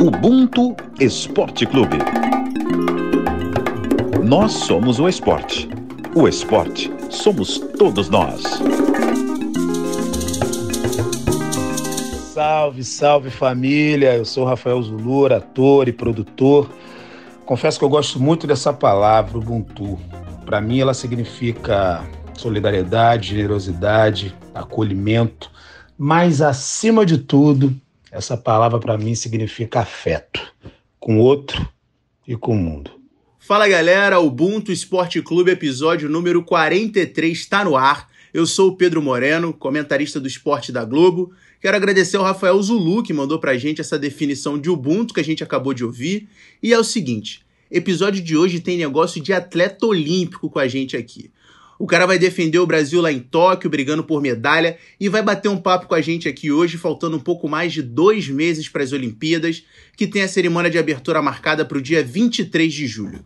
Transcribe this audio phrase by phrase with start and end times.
[0.00, 1.98] Ubuntu Esporte Clube.
[4.24, 5.68] Nós somos o esporte.
[6.14, 8.44] O esporte somos todos nós.
[12.32, 14.14] Salve, salve família!
[14.14, 16.70] Eu sou Rafael Zulura, ator e produtor.
[17.44, 19.98] Confesso que eu gosto muito dessa palavra, Ubuntu.
[20.46, 22.04] Para mim, ela significa
[22.34, 25.50] solidariedade, generosidade, acolhimento,
[25.98, 27.74] mas acima de tudo,
[28.10, 30.40] essa palavra para mim significa afeto
[30.98, 31.68] com o outro
[32.26, 32.90] e com o mundo.
[33.38, 38.08] Fala galera, Ubuntu Esporte Clube, episódio número 43 está no ar.
[38.32, 41.32] Eu sou o Pedro Moreno, comentarista do esporte da Globo.
[41.60, 45.24] Quero agradecer ao Rafael Zulu, que mandou pra gente essa definição de Ubuntu que a
[45.24, 46.28] gente acabou de ouvir.
[46.62, 50.96] E é o seguinte: episódio de hoje tem negócio de atleta olímpico com a gente
[50.96, 51.30] aqui.
[51.78, 55.48] O cara vai defender o Brasil lá em Tóquio, brigando por medalha, e vai bater
[55.48, 58.82] um papo com a gente aqui hoje, faltando um pouco mais de dois meses para
[58.82, 59.62] as Olimpíadas,
[59.96, 63.24] que tem a cerimônia de abertura marcada para o dia 23 de julho.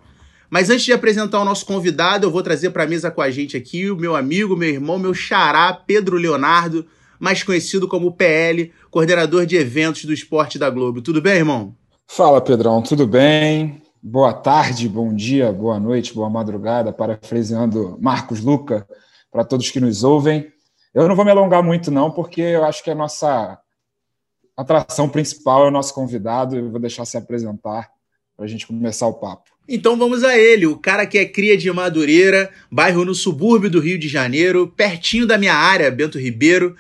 [0.51, 3.31] Mas antes de apresentar o nosso convidado, eu vou trazer para a mesa com a
[3.31, 6.85] gente aqui o meu amigo, meu irmão, meu xará, Pedro Leonardo,
[7.19, 11.01] mais conhecido como PL, coordenador de eventos do esporte da Globo.
[11.01, 11.75] Tudo bem, irmão?
[12.07, 13.82] Fala, Pedrão, tudo bem?
[14.03, 18.85] Boa tarde, bom dia, boa noite, boa madrugada, parafraseando Marcos Luca,
[19.31, 20.53] para todos que nos ouvem.
[20.93, 23.57] Eu não vou me alongar muito, não, porque eu acho que a nossa
[24.57, 26.57] atração principal é o nosso convidado.
[26.57, 27.89] Eu vou deixar se apresentar
[28.37, 29.53] para a gente começar o papo.
[29.69, 33.79] Então vamos a ele, o cara que é cria de Madureira, bairro no subúrbio do
[33.79, 36.77] Rio de Janeiro, pertinho da minha área, Bento Ribeiro.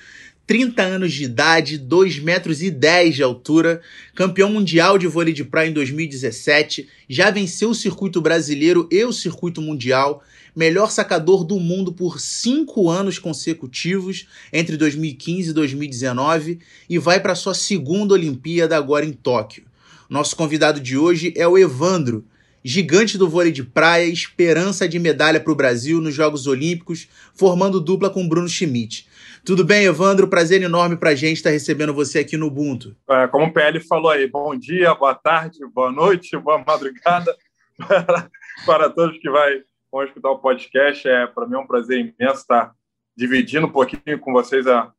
[0.47, 3.81] 30 anos de idade, 2 metros e 10 de altura,
[4.15, 9.13] campeão mundial de vôlei de praia em 2017, já venceu o circuito brasileiro e o
[9.13, 10.23] circuito mundial,
[10.55, 17.35] melhor sacador do mundo por cinco anos consecutivos, entre 2015 e 2019, e vai para
[17.35, 19.65] sua segunda Olimpíada agora em Tóquio.
[20.11, 22.25] Nosso convidado de hoje é o Evandro,
[22.65, 27.81] gigante do vôlei de praia, esperança de medalha para o Brasil nos Jogos Olímpicos, formando
[27.81, 29.07] dupla com Bruno Schmidt.
[29.45, 30.29] Tudo bem, Evandro?
[30.29, 32.97] Prazer enorme para a gente estar recebendo você aqui no Ubuntu.
[33.11, 37.37] É, como o PL falou aí, bom dia, boa tarde, boa noite, boa madrugada
[37.77, 38.31] para,
[38.65, 41.09] para todos que vai, vão escutar o podcast.
[41.09, 42.73] É, para mim é um prazer imenso estar
[43.17, 44.93] dividindo um pouquinho com vocês a,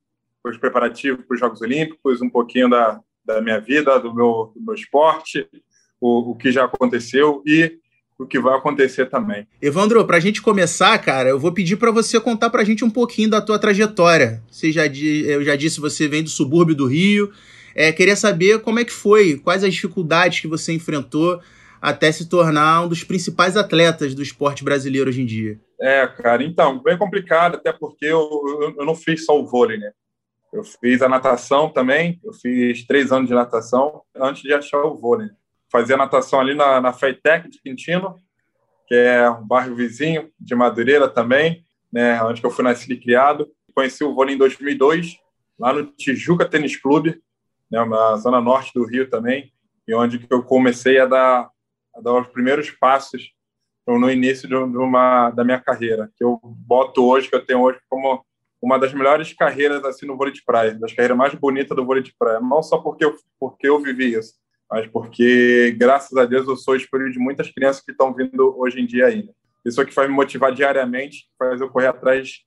[0.44, 4.62] os preparativos para os Jogos Olímpicos, um pouquinho da, da minha vida, do meu, do
[4.62, 5.48] meu esporte,
[6.02, 7.80] o, o que já aconteceu e
[8.18, 9.48] o que vai acontecer também.
[9.62, 12.84] Evandro, para a gente começar, cara, eu vou pedir para você contar para a gente
[12.84, 14.42] um pouquinho da tua trajetória.
[14.50, 17.32] Você já, eu já disse, você vem do subúrbio do Rio.
[17.76, 21.42] É, queria saber como é que foi, quais as dificuldades que você enfrentou
[21.82, 25.60] até se tornar um dos principais atletas do esporte brasileiro hoje em dia.
[25.82, 28.30] É, cara, então, bem complicado, até porque eu,
[28.62, 29.92] eu, eu não fiz só o vôlei, né?
[30.54, 34.96] Eu fiz a natação também, eu fiz três anos de natação antes de achar o
[34.96, 35.28] vôlei
[35.74, 38.16] fazia natação ali na, na FEITEC de Quintino,
[38.88, 43.50] que é um bairro vizinho de Madureira também, né, onde eu fui nascido e criado.
[43.74, 45.18] Conheci o vôlei em 2002,
[45.58, 47.20] lá no Tijuca Tênis Clube,
[47.72, 49.52] né, na zona norte do Rio também,
[49.88, 51.50] e onde eu comecei a dar,
[51.96, 53.32] a dar os primeiros passos
[53.88, 57.80] no início de uma da minha carreira, que eu boto hoje, que eu tenho hoje
[57.90, 58.24] como
[58.62, 62.04] uma das melhores carreiras assim no vôlei de praia, das carreiras mais bonitas do vôlei
[62.04, 64.36] de praia, não só porque eu, porque eu vivi isso,
[64.74, 68.82] mas porque, graças a Deus, eu sou espelho de muitas crianças que estão vindo hoje
[68.82, 69.32] em dia ainda.
[69.64, 72.40] Isso é que faz me motivar diariamente, faz eu correr atrás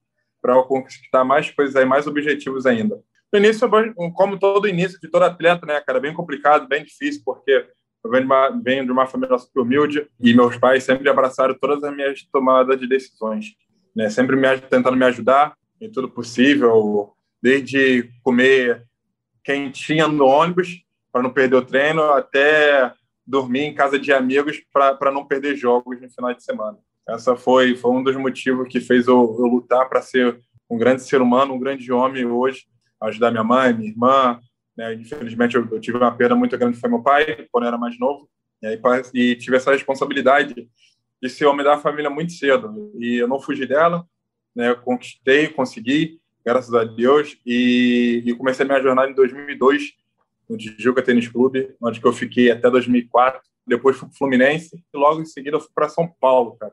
[0.42, 3.00] para conquistar mais coisas aí, mais objetivos ainda.
[3.32, 3.70] No início,
[4.12, 7.64] como todo início de todo atleta, né, cara, bem complicado, bem difícil, porque
[8.02, 11.54] eu venho de uma, venho de uma família super humilde e meus pais sempre abraçaram
[11.54, 13.54] todas as minhas tomadas de decisões,
[13.94, 18.84] né, sempre me, tentando me ajudar em tudo possível, desde comer
[19.44, 20.84] quentinha no ônibus
[21.16, 22.92] para não perder o treino, até
[23.26, 26.76] dormir em casa de amigos para não perder jogos no final de semana.
[27.08, 30.38] Essa foi, foi um dos motivos que fez eu, eu lutar para ser
[30.68, 32.66] um grande ser humano, um grande homem hoje,
[33.00, 34.38] ajudar minha mãe, minha irmã.
[34.76, 34.92] Né?
[34.92, 37.98] Infelizmente, eu, eu, tive uma perda muito grande, foi meu pai, quando eu era mais
[37.98, 38.28] novo,
[38.60, 38.78] e, aí,
[39.14, 40.68] e tive essa responsabilidade
[41.22, 42.92] de ser homem da família muito cedo.
[42.98, 44.06] E eu não fugi dela,
[44.54, 44.68] né?
[44.68, 49.96] eu conquistei, consegui, graças a Deus, e, e comecei a minha jornada em 2002,
[50.48, 53.40] no Tijuca Tênis Clube, onde eu fiquei até 2004.
[53.66, 56.72] Depois fui para o Fluminense e logo em seguida fui para São Paulo, cara.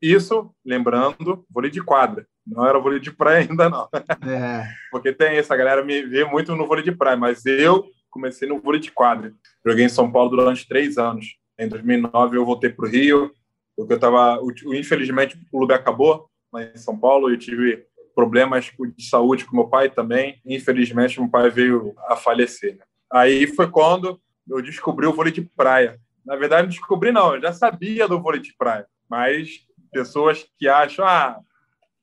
[0.00, 2.26] Isso, lembrando, vôlei de quadra.
[2.46, 3.88] Não era vôlei de praia ainda, não.
[4.28, 4.68] É.
[4.92, 8.60] Porque tem essa galera me vê muito no vôlei de praia, mas eu comecei no
[8.60, 9.32] vôlei de quadra.
[9.66, 11.36] Joguei em São Paulo durante três anos.
[11.58, 13.32] Em 2009 eu voltei para o Rio,
[13.74, 14.38] porque eu estava...
[14.66, 17.84] Infelizmente o clube acabou lá em São Paulo e eu tive
[18.14, 20.40] problemas de saúde com meu pai também.
[20.44, 22.76] Infelizmente meu pai veio a falecer.
[22.76, 22.84] Né?
[23.12, 26.00] Aí foi quando eu descobri o vôlei de praia.
[26.24, 28.86] Na verdade, não descobri, não, eu já sabia do vôlei de praia.
[29.08, 31.40] Mas pessoas que acham, ah,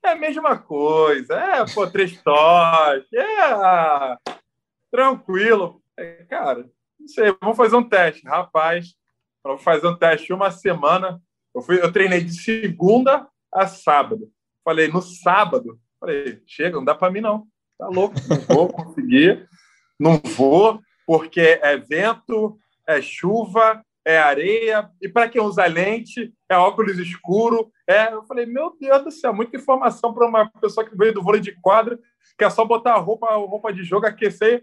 [0.04, 4.18] é a mesma coisa, é, pô, três toques, é,
[4.92, 5.82] tranquilo.
[5.98, 6.70] É, cara,
[7.00, 8.26] não sei, vamos fazer um teste.
[8.26, 8.96] Rapaz,
[9.44, 11.22] vamos fazer um teste uma semana.
[11.54, 14.30] Eu, fui, eu treinei de segunda a sábado.
[14.64, 17.46] Falei, no sábado, falei, chega, não dá para mim não.
[17.78, 19.48] Tá louco, não vou conseguir.
[20.00, 22.58] Não vou, porque é vento,
[22.88, 27.72] é chuva, é areia, e para quem usa lente, é óculos escuro.
[27.88, 31.24] É, eu falei, meu Deus do céu, muita informação para uma pessoa que veio do
[31.24, 31.98] vôlei de quadra,
[32.38, 34.62] que é só botar a roupa, a roupa de jogo, aquecer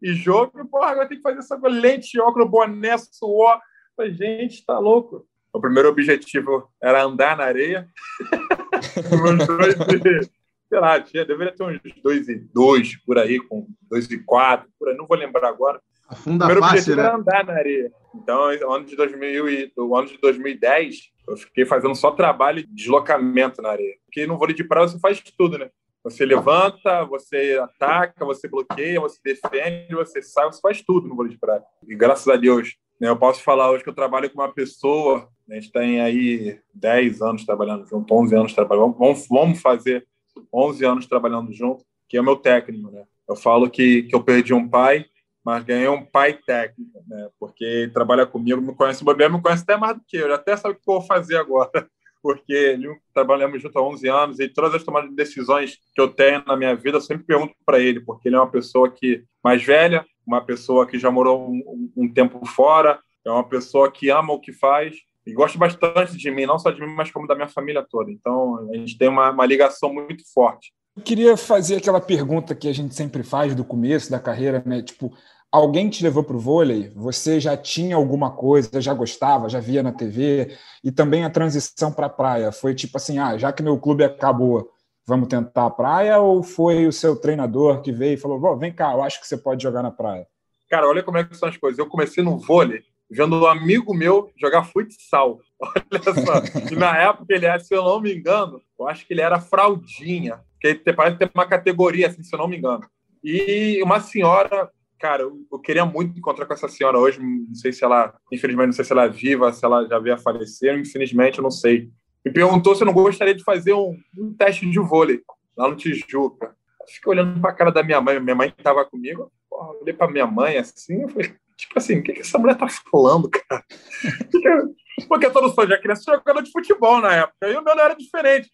[0.00, 0.60] e jogo.
[0.60, 3.56] E, porra, agora tem que fazer essa lente, óculos, boné, suor.
[3.56, 3.60] Eu
[3.96, 5.26] falei, gente, tá louco.
[5.52, 7.88] O primeiro objetivo era andar na areia.
[10.68, 14.68] sei lá, tinha, deveria ter uns dois e dois por aí, com dois e quatro,
[14.78, 15.80] por aí, não vou lembrar agora.
[16.08, 17.02] Afunda primeiro fácil, né?
[17.02, 17.92] era andar na areia.
[18.14, 20.96] Então, no ano de, 2000 e, no ano de 2010,
[21.28, 23.94] eu fiquei fazendo só trabalho de deslocamento na areia.
[24.06, 25.70] Porque no vôlei de praia você faz tudo, né?
[26.02, 31.32] Você levanta, você ataca, você bloqueia, você defende, você sai, você faz tudo no vôlei
[31.32, 31.62] de praia.
[31.86, 35.28] E graças a Deus, né, eu posso falar hoje que eu trabalho com uma pessoa,
[35.46, 40.06] né, a gente tem aí 10 anos trabalhando junto, 11 anos trabalhando, vamos, vamos fazer
[40.52, 43.04] 11 anos trabalhando junto, que é o meu técnico, né?
[43.28, 45.06] Eu falo que, que eu perdi um pai,
[45.44, 47.28] mas ganhei um pai técnico, né?
[47.38, 50.56] Porque trabalha comigo, me conhece, o me conhece até mais do que eu, ele até
[50.56, 51.70] sabe o que eu vou fazer agora,
[52.22, 56.08] porque ele, trabalhamos junto há 11 anos e todas as tomadas de decisões que eu
[56.08, 59.24] tenho na minha vida, eu sempre pergunto para ele, porque ele é uma pessoa que
[59.42, 64.10] mais velha, uma pessoa que já morou um, um tempo fora, é uma pessoa que
[64.10, 64.96] ama o que faz
[65.28, 68.10] e gosta bastante de mim, não só de mim, mas como da minha família toda.
[68.10, 70.72] Então, a gente tem uma, uma ligação muito forte.
[70.96, 74.80] Eu queria fazer aquela pergunta que a gente sempre faz do começo da carreira, né?
[74.80, 75.12] Tipo,
[75.52, 76.90] alguém te levou para o vôlei?
[76.96, 80.56] Você já tinha alguma coisa, já gostava, já via na TV?
[80.82, 82.50] E também a transição para a praia?
[82.50, 84.70] Foi tipo assim, ah, já que meu clube acabou,
[85.06, 86.18] vamos tentar a praia?
[86.18, 89.36] Ou foi o seu treinador que veio e falou, vem cá, eu acho que você
[89.36, 90.26] pode jogar na praia?
[90.70, 91.78] Cara, olha como é que são as coisas.
[91.78, 95.40] Eu comecei no vôlei vendo um amigo meu jogar futsal.
[95.60, 96.72] Olha só.
[96.72, 99.40] E na época ele era, se eu não me engano, eu acho que ele era
[99.40, 102.84] fraldinha, que parece ter uma categoria, assim, se eu não me engano.
[103.22, 107.84] E uma senhora, cara, eu, queria muito encontrar com essa senhora hoje, não sei se
[107.84, 111.38] ela, infelizmente, não sei se ela é viva, se ela já veio a falecer, infelizmente,
[111.38, 111.88] eu não sei.
[112.24, 115.20] Me perguntou se eu não gostaria de fazer um, um teste de vôlei
[115.56, 116.54] lá no Tijuca.
[116.86, 120.10] Fiquei olhando para a cara da minha mãe, minha mãe estava comigo, porra, olhei para
[120.10, 123.64] minha mãe assim, eu falei, Tipo assim, o que, que essa mulher tá falando, cara?
[125.08, 127.48] Porque todo sonho de criança jogando de futebol na época.
[127.48, 128.48] E o meu não era diferente.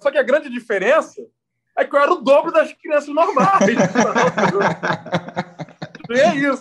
[0.00, 1.20] Só que a grande diferença
[1.76, 3.68] é que eu era o dobro das crianças normais.
[6.10, 6.60] e é isso.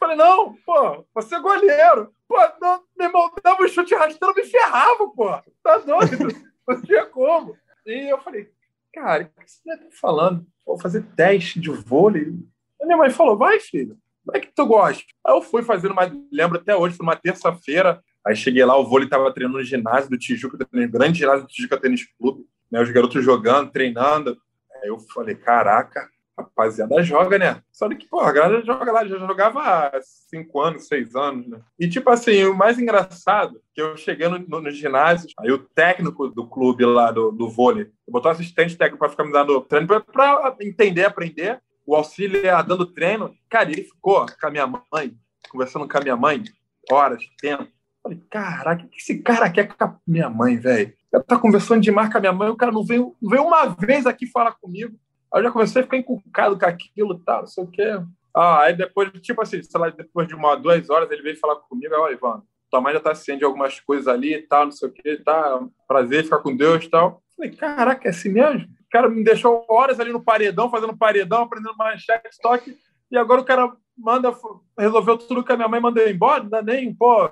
[0.00, 2.12] Falei, não, pô, você é goleiro.
[2.26, 5.30] Pô, não, meu irmão, dava um chute rasteiro, me ferrava, pô.
[5.62, 6.28] Tá doido?
[6.66, 7.56] Não tinha como.
[7.86, 8.50] E eu falei,
[8.92, 10.44] cara, o que você tá falando?
[10.66, 12.34] Vou fazer teste de vôlei.
[12.82, 13.96] A minha mãe falou, vai, filho.
[14.28, 15.02] Como é que tu gosta?
[15.26, 16.02] Aí eu fui fazendo uma.
[16.30, 18.02] Lembro até hoje, foi uma terça-feira.
[18.26, 21.48] Aí cheguei lá, o vôlei estava treinando no ginásio do Tijuca, no grande ginásio do
[21.48, 22.44] Tijuca Tênis Clube.
[22.70, 24.36] Né, os garotos jogando, treinando.
[24.82, 27.62] Aí eu falei, caraca, rapaziada joga, né?
[27.72, 31.60] Só que, pô, a galera joga lá, já jogava há cinco anos, seis anos, né?
[31.80, 35.58] E, tipo assim, o mais engraçado, que eu cheguei no, no, no ginásio, aí o
[35.58, 39.86] técnico do clube lá, do, do vôlei, botou assistente técnico para ficar me dando treino
[39.86, 43.34] para entender, aprender o auxiliar dando treino.
[43.48, 45.16] Cara, ele ficou com a minha mãe,
[45.48, 46.44] conversando com a minha mãe,
[46.92, 47.66] horas, tempo.
[48.02, 50.92] Falei, caraca, o que esse cara quer com a minha mãe, velho?
[51.10, 53.68] Ela tá conversando demais com a minha mãe, o cara não veio, não veio uma
[53.68, 54.98] vez aqui falar comigo.
[55.32, 57.98] Aí eu já comecei a ficar encucado com aquilo e tal, não sei o quê.
[58.36, 61.56] Ah, aí depois, tipo assim, sei lá, depois de uma, duas horas, ele veio falar
[61.56, 64.72] comigo, ó, Ivan, tua mãe já tá ciente de algumas coisas ali e tal, não
[64.72, 67.22] sei o quê, tá, prazer, ficar com Deus e tal.
[67.38, 68.62] Falei, caraca, é assim mesmo?
[68.62, 72.76] O cara me deixou horas ali no paredão, fazendo paredão, aprendendo manchete, estoque,
[73.10, 74.36] e agora o cara manda,
[74.76, 77.30] resolveu tudo que a minha mãe mandou embora, não dá nem, pô,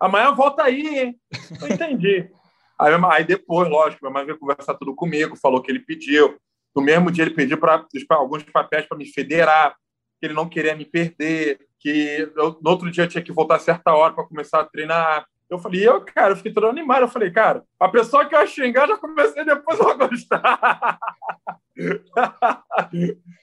[0.00, 1.20] amanhã volta aí, hein?
[1.60, 2.30] Não entendi.
[2.80, 6.36] aí, aí depois, lógico, minha mãe veio conversar tudo comigo, falou que ele pediu.
[6.74, 9.76] No mesmo dia ele pediu para alguns papéis para me federar,
[10.18, 13.56] que ele não queria me perder, que eu, no outro dia eu tinha que voltar
[13.56, 15.26] a certa hora para começar a treinar.
[15.52, 17.02] Eu falei, eu, cara, eu fiquei todo animado.
[17.02, 20.98] Eu falei, cara, a pessoa que eu xingar já comecei, depois vou gostar.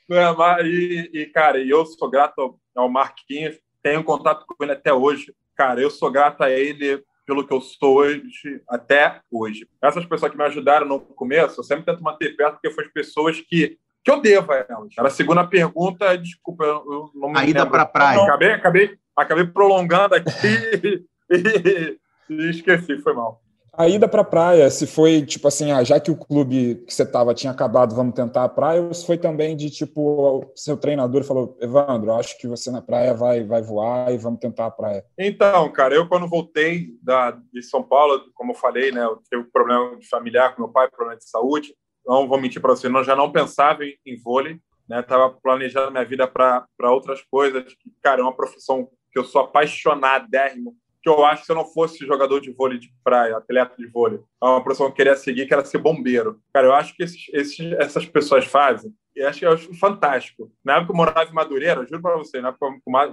[0.10, 5.32] é, e, e, cara, eu sou grato ao Marquinhos, tenho contato com ele até hoje.
[5.56, 9.70] Cara, eu sou grato a ele pelo que eu sou hoje, até hoje.
[9.80, 12.94] Essas pessoas que me ajudaram no começo, eu sempre tento manter perto, porque foram as
[12.94, 14.96] pessoas que, que eu devo a elas.
[14.98, 18.24] Era a segunda pergunta, desculpa, eu não me A ida para a praia.
[18.24, 21.98] Acabei, acabei, acabei prolongando aqui e,
[22.30, 23.42] e esqueci, foi mal.
[23.80, 26.94] A ida para a praia, se foi tipo assim, ah, já que o clube que
[26.94, 30.76] você estava tinha acabado, vamos tentar a praia, ou se foi também de tipo, seu
[30.76, 34.72] treinador falou, Evandro, acho que você na praia vai, vai voar e vamos tentar a
[34.72, 35.06] praia?
[35.18, 39.44] Então, cara, eu quando voltei da, de São Paulo, como eu falei, né, eu tive
[39.44, 41.74] um problema familiar com meu pai, problema de saúde,
[42.06, 44.60] não vou mentir para você, eu já não pensava em, em vôlei,
[44.90, 47.64] né, tava planejando minha vida para outras coisas,
[48.02, 51.66] cara, é uma profissão que eu sou apaixonadérrimo que eu acho que se eu não
[51.66, 55.16] fosse jogador de vôlei de praia, atleta de vôlei, é uma profissão que eu queria
[55.16, 56.42] seguir, que era ser bombeiro.
[56.54, 60.52] Cara, eu acho que esses, esses, essas pessoas fazem, e acho, eu acho fantástico.
[60.64, 62.68] Na época que eu morava em Madureira, juro para você, na época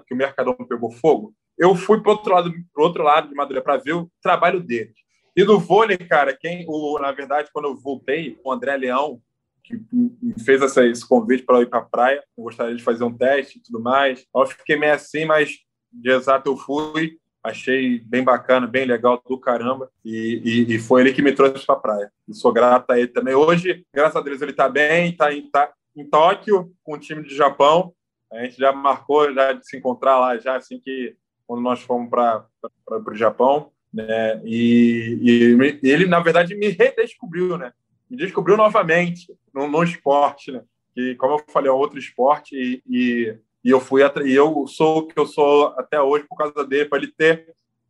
[0.07, 3.65] que o Mercadão pegou fogo, eu fui para outro lado, pro outro lado de Madureira
[3.65, 4.93] para ver o trabalho dele.
[5.35, 9.21] E do vôlei, cara, quem, o, na verdade, quando eu voltei, o André Leão,
[9.63, 13.05] que me fez essa, esse convite para ir para a praia, eu gostaria de fazer
[13.05, 14.25] um teste e tudo mais.
[14.35, 15.59] Eu fiquei meio assim, mas
[15.93, 21.01] de exato eu fui achei bem bacana, bem legal do caramba, e, e, e foi
[21.01, 22.13] ele que me trouxe para a praia.
[22.29, 23.35] E sou grato a ele também.
[23.35, 27.23] Hoje, graças a Deus, ele está bem, está em, tá em Tóquio com o time
[27.23, 27.93] de Japão.
[28.33, 32.11] A gente já marcou já de se encontrar lá, já assim que quando nós fomos
[32.11, 32.45] para
[32.91, 33.71] o Japão.
[33.95, 34.41] Né?
[34.45, 37.73] E, e, ele, na verdade, me redescobriu, né?
[38.11, 40.63] Me descobriu novamente no, no esporte, né?
[40.95, 44.99] Que, como eu falei, é outro esporte e, e e eu fui e eu sou
[44.99, 47.47] o que eu sou até hoje por causa dele, para ele ter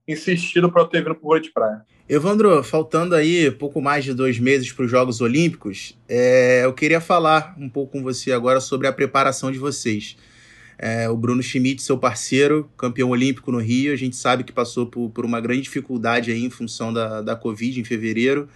[0.09, 1.83] insistido para eu ter vindo para o de praia.
[2.09, 6.99] Evandro, faltando aí pouco mais de dois meses para os Jogos Olímpicos, é, eu queria
[6.99, 10.16] falar um pouco com você agora sobre a preparação de vocês.
[10.78, 14.87] É, o Bruno Schmidt, seu parceiro, campeão olímpico no Rio, a gente sabe que passou
[14.87, 18.49] por, por uma grande dificuldade aí em função da, da Covid em fevereiro.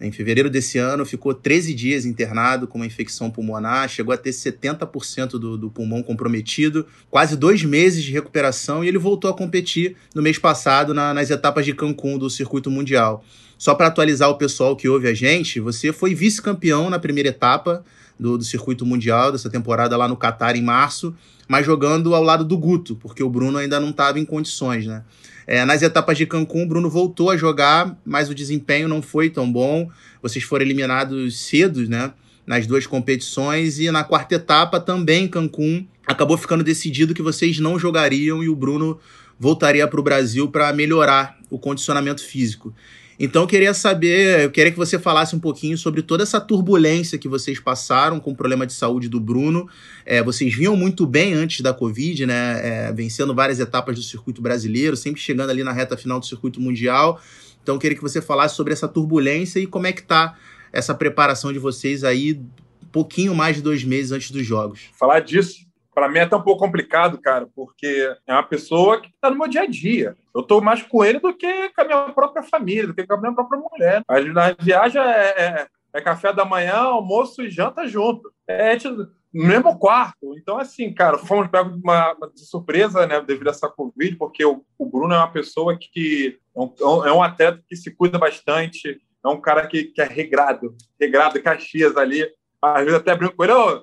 [0.00, 4.30] Em fevereiro desse ano, ficou 13 dias internado com uma infecção pulmonar, chegou a ter
[4.30, 9.96] 70% do, do pulmão comprometido, quase dois meses de recuperação e ele voltou a competir
[10.14, 13.24] no mês passado na, nas etapas de Cancún do circuito mundial.
[13.58, 17.84] Só para atualizar o pessoal que ouve a gente, você foi vice-campeão na primeira etapa
[18.18, 21.12] do, do circuito mundial dessa temporada lá no Catar em março,
[21.48, 25.02] mas jogando ao lado do Guto, porque o Bruno ainda não estava em condições, né?
[25.50, 29.30] É, nas etapas de Cancún, o Bruno voltou a jogar, mas o desempenho não foi
[29.30, 29.90] tão bom.
[30.20, 32.12] Vocês foram eliminados cedo, né?
[32.46, 33.78] Nas duas competições.
[33.78, 38.54] E na quarta etapa, também Cancún, acabou ficando decidido que vocês não jogariam e o
[38.54, 39.00] Bruno
[39.40, 42.74] voltaria para o Brasil para melhorar o condicionamento físico.
[43.18, 47.18] Então eu queria saber, eu queria que você falasse um pouquinho sobre toda essa turbulência
[47.18, 49.68] que vocês passaram com o problema de saúde do Bruno.
[50.06, 52.60] É, vocês vinham muito bem antes da Covid, né?
[52.62, 56.60] É, vencendo várias etapas do circuito brasileiro, sempre chegando ali na reta final do circuito
[56.60, 57.20] mundial.
[57.60, 60.38] Então eu queria que você falasse sobre essa turbulência e como é que tá
[60.72, 62.34] essa preparação de vocês aí,
[62.82, 64.90] um pouquinho mais de dois meses antes dos jogos.
[64.96, 65.67] Falar disso
[65.98, 69.36] para mim é até um pouco complicado, cara, porque é uma pessoa que está no
[69.36, 70.16] meu dia a dia.
[70.32, 73.14] Eu estou mais com ele do que com a minha própria família, do que com
[73.14, 74.02] a minha própria mulher.
[74.06, 78.32] A, viagem é, é, é, café da manhã, almoço e janta junto.
[78.46, 79.08] É no
[79.44, 80.38] mesmo quarto.
[80.38, 84.44] Então, assim, cara, fomos pegos de, uma, de surpresa, né, devido a essa Covid, porque
[84.44, 88.20] o, o Bruno é uma pessoa que é um, é um atleta que se cuida
[88.20, 92.24] bastante, é um cara que, que é regrado, regrado, Caxias ali.
[92.62, 93.82] Às vezes até brinco com ele, oh,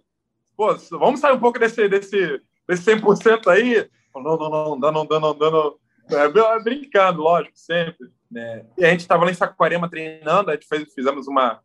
[0.55, 3.87] pô, vamos sair um pouco desse, desse, desse 100% aí?
[4.15, 5.75] Não, não, não, não, não, não, não, não.
[6.09, 8.09] É, brincando, lógico, sempre.
[8.29, 8.65] Né?
[8.77, 11.59] E a gente estava lá em Saquarema treinando, a gente fez, fizemos uma.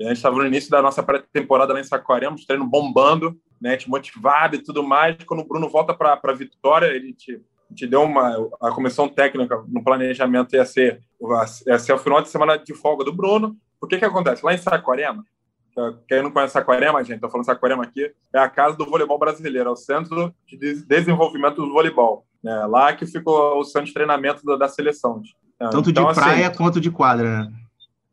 [0.00, 3.70] A gente estava no início da nossa pré-temporada lá em Saquarema, treino bombando, né?
[3.70, 5.16] a gente motivado e tudo mais.
[5.24, 7.40] Quando o Bruno volta para a Vitória, ele te,
[7.86, 8.50] deu uma.
[8.60, 11.00] A comissão técnica no planejamento ia ser,
[11.66, 13.56] ia ser o final de semana de folga do Bruno.
[13.80, 14.44] O que, que acontece?
[14.44, 15.24] Lá em Saquarema,
[16.08, 19.70] quem não conhece Saquarema, gente, estou falando Saquarema aqui, é a casa do voleibol brasileiro,
[19.70, 22.26] é o Centro de Desenvolvimento do Voleibol.
[22.44, 25.22] É lá que ficou o centro de treinamento da, da seleção.
[25.60, 27.52] É, tanto então, de assim, praia quanto de quadra, né?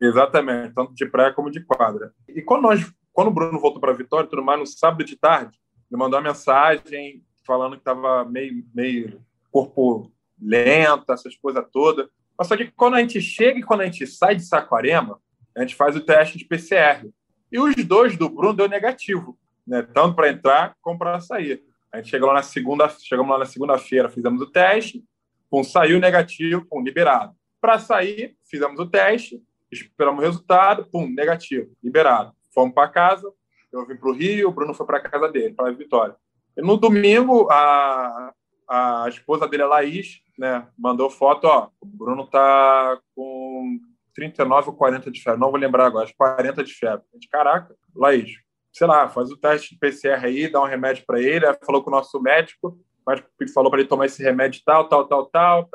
[0.00, 2.12] Exatamente, tanto de praia como de quadra.
[2.28, 5.16] E quando, nós, quando o Bruno voltou para a Vitória, tudo mais, no sábado de
[5.16, 5.58] tarde,
[5.90, 12.08] ele mandou uma mensagem falando que estava meio, meio corpo lento, essas coisas todas.
[12.38, 15.20] Mas só que quando a gente chega e quando a gente sai de Saquarema,
[15.54, 17.10] a gente faz o teste de PCR.
[17.50, 19.82] E os dois do Bruno deu negativo, né?
[19.82, 21.62] tanto para entrar como para sair.
[21.92, 25.04] A gente chegou lá na segunda, chegamos lá na segunda-feira, fizemos o teste,
[25.50, 27.34] pum, saiu negativo, pum, liberado.
[27.60, 32.32] Para sair, fizemos o teste, esperamos o resultado, pum, negativo, liberado.
[32.54, 33.30] Fomos para casa,
[33.72, 36.14] eu vim para o Rio, o Bruno foi para casa dele, para a Vitória.
[36.56, 38.32] E no domingo, a,
[38.68, 43.78] a esposa dele, a Laís, né, mandou foto, ó, o Bruno tá com
[44.20, 47.06] 39 ou 40 de febre, não vou lembrar agora, acho 40 de febre.
[47.14, 48.30] Gente, caraca, Laís,
[48.72, 51.46] sei lá, faz o teste de PCR aí, dá um remédio para ele.
[51.46, 53.22] Aí falou com o nosso médico, mas
[53.54, 55.68] falou para ele tomar esse remédio tal, tal, tal, tal,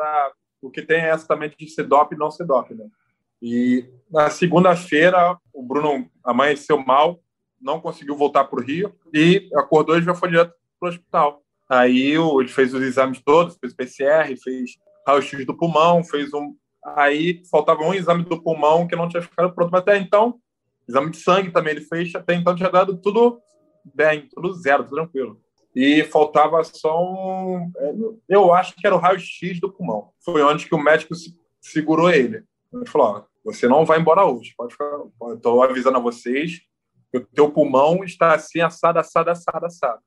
[0.61, 2.85] o que tem é essa também de ser dope e não ser dope, né?
[3.41, 7.19] E na segunda-feira, o Bruno amanheceu mal,
[7.59, 11.43] não conseguiu voltar para o Rio e acordou e já foi direto para o hospital.
[11.69, 16.55] Aí ele fez os exames todos, fez PCR, fez raio-x do pulmão, fez um.
[16.85, 20.39] Aí faltava um exame do pulmão que não tinha ficado pronto, mas até então,
[20.87, 23.41] exame de sangue também ele fez, até então tinha dado tudo
[23.93, 25.41] bem, tudo zero, tudo tranquilo.
[25.75, 27.71] E faltava só um.
[28.29, 30.11] Eu acho que era o raio-x do pulmão.
[30.23, 31.13] Foi onde que o médico
[31.59, 32.43] segurou ele.
[32.71, 34.89] Ele falou: ó, você não vai embora hoje, pode ficar.
[35.33, 36.61] Estou avisando a vocês
[37.11, 40.01] que o teu pulmão está assim, assado, assado, assado, assado.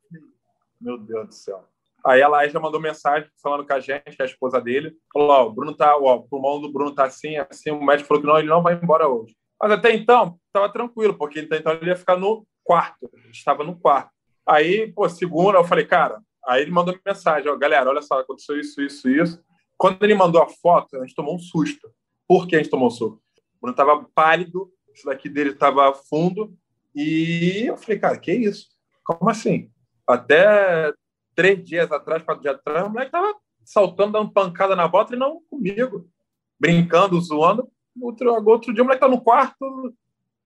[0.80, 1.68] Meu Deus do céu.
[2.06, 4.96] Aí a Laís já mandou mensagem falando com a gente, que é a esposa dele.
[5.12, 7.70] Falou: ó, o Bruno tá, ó, o pulmão do Bruno tá assim, assim.
[7.70, 9.36] O médico falou que não, ele não vai embora hoje.
[9.60, 13.10] Mas até então, estava tranquilo, porque até então ele ia ficar no quarto.
[13.30, 14.10] Estava no quarto.
[14.46, 16.20] Aí, pô, segunda, eu falei, cara.
[16.46, 19.42] Aí ele mandou mensagem: ó, galera, olha só, aconteceu isso, isso, isso.
[19.76, 21.90] Quando ele mandou a foto, a gente tomou um susto.
[22.26, 23.20] Por que a gente tomou um susto?
[23.56, 26.54] O Bruno estava pálido, isso daqui dele estava fundo.
[26.94, 28.68] E eu falei, cara, que isso?
[29.04, 29.70] Como assim?
[30.06, 30.92] Até
[31.38, 33.32] três dias atrás, quatro dias atrás, o moleque tava
[33.64, 36.10] saltando, dando pancada na bota e não comigo.
[36.58, 37.70] Brincando, zoando.
[38.00, 39.94] Outro, outro dia o moleque tá no quarto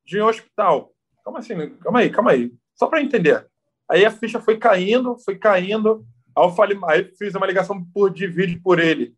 [0.05, 0.93] de um hospital.
[1.25, 2.53] Calma assim, calma aí, calma aí.
[2.75, 3.49] Só para entender.
[3.91, 6.05] Aí a ficha foi caindo, foi caindo.
[6.37, 9.15] Aí eu falei, aí fiz uma ligação por, de vídeo por ele,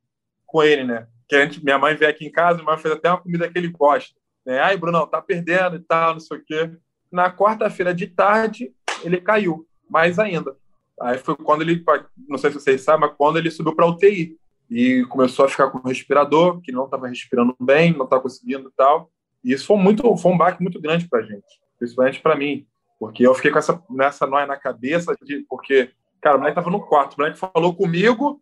[0.47, 1.09] com ele, né?
[1.29, 3.51] Que a gente, minha mãe veio aqui em casa, minha mãe fez até uma comida
[3.51, 4.15] que ele gosta.
[4.47, 4.61] Né?
[4.61, 6.71] Ai, Brunão, tá perdendo e tal, não sei o quê.
[7.11, 10.57] Na quarta-feira de tarde, ele caiu, mais ainda.
[11.01, 11.83] Aí foi quando ele,
[12.29, 14.37] não sei se vocês sabem, mas quando ele subiu para UTI
[14.71, 18.73] e começou a ficar com respirador, que não estava respirando bem, não estava conseguindo e
[18.77, 19.11] tal.
[19.43, 22.67] E isso foi muito, foi um baque muito grande para gente, principalmente para mim,
[22.99, 26.75] porque eu fiquei com essa nessa noia na cabeça de porque, cara, o moleque estava
[26.75, 28.41] no quarto, o moleque falou comigo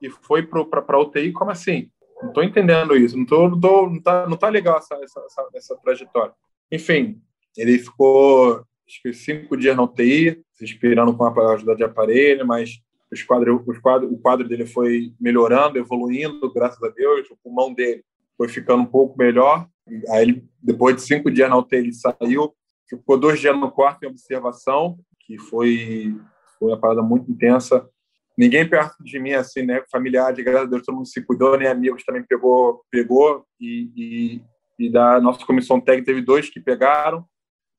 [0.00, 1.90] e foi para UTI, como assim?
[2.22, 5.20] Não estou entendendo isso, não tô, não, tô, não, tá, não tá legal essa, essa,
[5.20, 6.32] essa, essa trajetória.
[6.70, 7.20] Enfim,
[7.56, 12.80] ele ficou acho que cinco dias na UTI, respirando com a ajuda de aparelho, mas
[13.12, 17.28] os quadros, os quadros, o quadro dele foi melhorando, evoluindo, graças a Deus.
[17.30, 18.04] O pulmão dele
[18.36, 19.68] foi ficando um pouco melhor.
[20.10, 22.54] Aí, ele, depois de cinco dias na UTI, ele saiu,
[22.88, 26.16] ficou dois dias no quarto em observação, que foi,
[26.58, 27.88] foi uma parada muito intensa.
[28.36, 31.56] Ninguém perto de mim, assim, né, familiar, de graças a Deus, todo mundo se cuidou,
[31.56, 36.60] nem amigos também pegou, pegou e, e, e da nossa comissão técnica teve dois que
[36.60, 37.24] pegaram,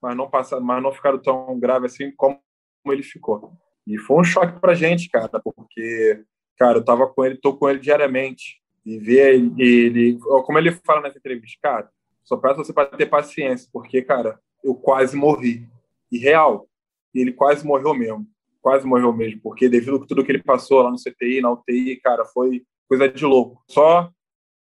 [0.02, 2.40] mas não passaram, mas não ficaram tão graves assim como
[2.88, 3.54] ele ficou.
[3.86, 6.24] E foi um choque pra gente, cara, porque,
[6.58, 10.72] cara, eu tava com ele, tô com ele diariamente e ver ele, ele como ele
[10.72, 11.90] fala nas entrevistas, cara,
[12.24, 15.68] só peço você para ter paciência, porque, cara, eu quase morri.
[16.12, 16.68] E real,
[17.14, 18.28] ele quase morreu mesmo.
[18.62, 22.02] Quase morreu mesmo, porque devido a tudo que ele passou lá no CTI, na UTI,
[22.02, 23.64] cara, foi coisa de louco.
[23.70, 24.12] Só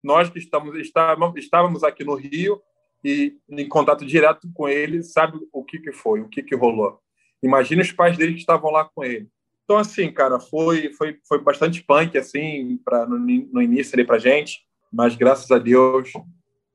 [0.02, 2.62] nós que estamos, estávamos aqui no Rio
[3.04, 6.98] e em contato direto com ele, sabe o que, que foi, o que, que rolou.
[7.42, 9.28] Imagina os pais dele que estavam lá com ele.
[9.64, 14.18] Então, assim, cara, foi, foi, foi bastante punk, assim, pra, no, no início ali pra
[14.18, 14.60] gente,
[14.92, 16.10] mas graças a Deus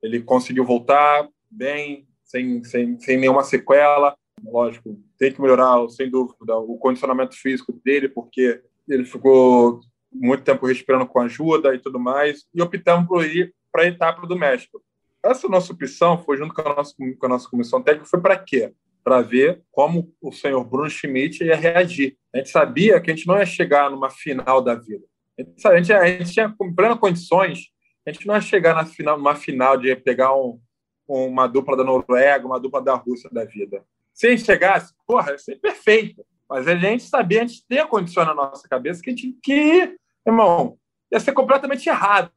[0.02, 4.16] ele conseguiu voltar bem, sem, sem, sem nenhuma sequela.
[4.44, 9.80] Lógico, tem que melhorar, sem dúvida, o condicionamento físico dele, porque ele ficou
[10.12, 14.26] muito tempo respirando com ajuda e tudo mais, e optamos por ir para a etapa
[14.26, 14.80] do México.
[15.24, 18.36] Essa nossa opção foi junto com a nossa, com a nossa comissão técnica, foi para
[18.36, 18.74] quê?
[19.02, 22.18] Para ver como o senhor Bruno Schmidt ia reagir.
[22.32, 25.04] A gente sabia que a gente não ia chegar numa final da vida.
[25.38, 27.70] A gente, a gente, a gente tinha plenas condições,
[28.06, 30.60] a gente não ia chegar na final, numa final de pegar um,
[31.08, 33.82] uma dupla da Noruega, uma dupla da Rússia da vida.
[34.12, 36.24] Se a gente chegasse, porra, ia ser perfeito.
[36.48, 39.38] Mas a gente sabia, a gente tem a condição na nossa cabeça que a gente
[39.42, 40.78] que, irmão,
[41.10, 42.30] ia ser completamente errado.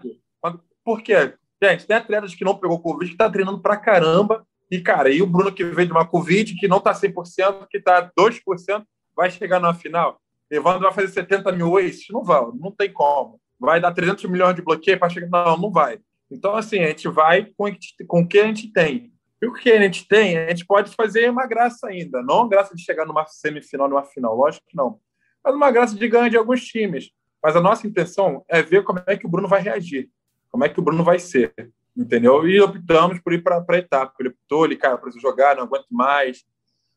[0.83, 1.33] Por quê?
[1.61, 4.45] Gente, tem atletas que não pegou Covid, que está treinando pra caramba.
[4.69, 7.77] E, cara, e o Bruno que veio de uma Covid, que não está 100%, que
[7.77, 8.83] está 2%,
[9.15, 10.21] vai chegar na final.
[10.51, 12.07] Evandro vai fazer 70 mil wastes?
[12.11, 13.39] Não vai, não tem como.
[13.59, 15.27] Vai dar 300 milhões de bloqueio para chegar?
[15.29, 15.99] Não, não vai.
[16.29, 17.65] Então, assim, a gente vai com,
[18.07, 19.11] com o que a gente tem.
[19.41, 22.21] E o que a gente tem, a gente pode fazer uma graça ainda.
[22.21, 24.99] Não graça de chegar numa semifinal, numa final, lógico que não.
[25.43, 27.09] Mas uma graça de ganho de alguns times.
[27.41, 30.09] Mas a nossa intenção é ver como é que o Bruno vai reagir
[30.49, 31.53] como é que o Bruno vai ser,
[31.95, 32.47] entendeu?
[32.47, 34.13] E optamos por ir para a etapa.
[34.19, 36.43] Ele optou, ele, cara, preciso jogar, não aguento mais.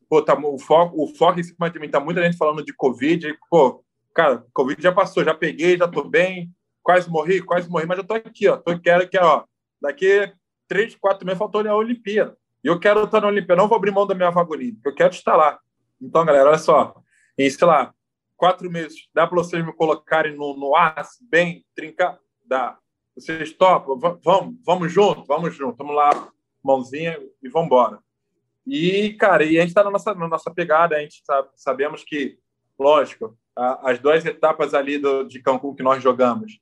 [0.09, 2.73] Pô, tá, o, foco, o foco em cima de mim, tá muita gente falando de
[2.73, 3.27] Covid.
[3.27, 3.83] E, pô,
[4.13, 6.51] cara, Covid já passou, já peguei, já tô bem,
[6.83, 8.57] quase morri, quase morri, mas eu tô aqui, ó.
[8.57, 9.43] Tô, quero que, ó,
[9.81, 10.31] daqui
[10.67, 12.37] três, quatro meses faltou a Olimpíada.
[12.63, 14.95] E eu quero estar na Olimpíada, não vou abrir mão da minha vaga olímpica, eu
[14.95, 15.59] quero estar lá.
[16.01, 16.95] Então, galera, olha só,
[17.37, 17.93] em, sei lá,
[18.37, 22.17] quatro meses, dá para vocês me colocarem no, no ar, bem, trincar?
[22.45, 22.77] Dá.
[23.21, 23.99] Vocês topam?
[23.99, 25.77] V vamos, vamos junto, vamos junto.
[25.77, 26.31] Vamos lá,
[26.63, 27.99] mãozinha e vamos embora.
[28.65, 32.03] E, cara, e a gente está na nossa, na nossa pegada, a gente sabe, sabemos
[32.03, 32.37] que,
[32.77, 36.59] lógico, a, as duas etapas ali do, de Cancún que nós jogamos,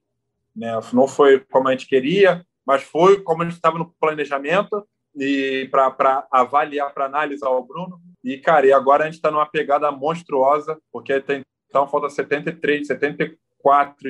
[0.55, 4.85] né, não foi como a gente queria, mas foi como a gente estava no planejamento
[5.15, 8.01] e para avaliar, para analisar o Bruno.
[8.23, 12.87] E, cara, e agora a gente está numa pegada monstruosa, porque tem, então falta 73,
[12.87, 13.37] 74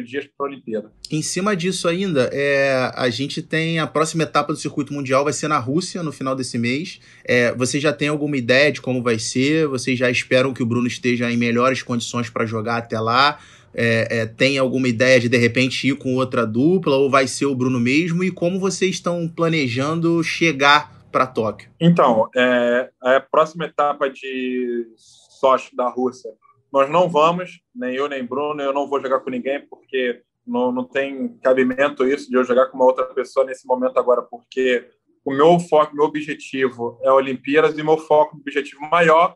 [0.06, 0.92] dias para a Olimpíada.
[1.12, 5.34] Em cima disso ainda, é, a gente tem a próxima etapa do circuito mundial vai
[5.34, 7.00] ser na Rússia no final desse mês.
[7.26, 9.68] É, você já tem alguma ideia de como vai ser?
[9.68, 13.40] Vocês já esperam que o Bruno esteja em melhores condições para jogar até lá?
[13.74, 17.46] É, é, tem alguma ideia de de repente ir com outra dupla ou vai ser
[17.46, 18.24] o Bruno mesmo?
[18.24, 21.70] E como vocês estão planejando chegar para Tóquio?
[21.80, 26.32] Então, é, a próxima etapa de Sochi da Rússia,
[26.72, 30.72] nós não vamos, nem eu nem Bruno, eu não vou jogar com ninguém porque não,
[30.72, 34.90] não tem cabimento isso de eu jogar com uma outra pessoa nesse momento agora, porque
[35.24, 39.36] o meu foco, meu objetivo é Olimpíadas e meu foco, objetivo maior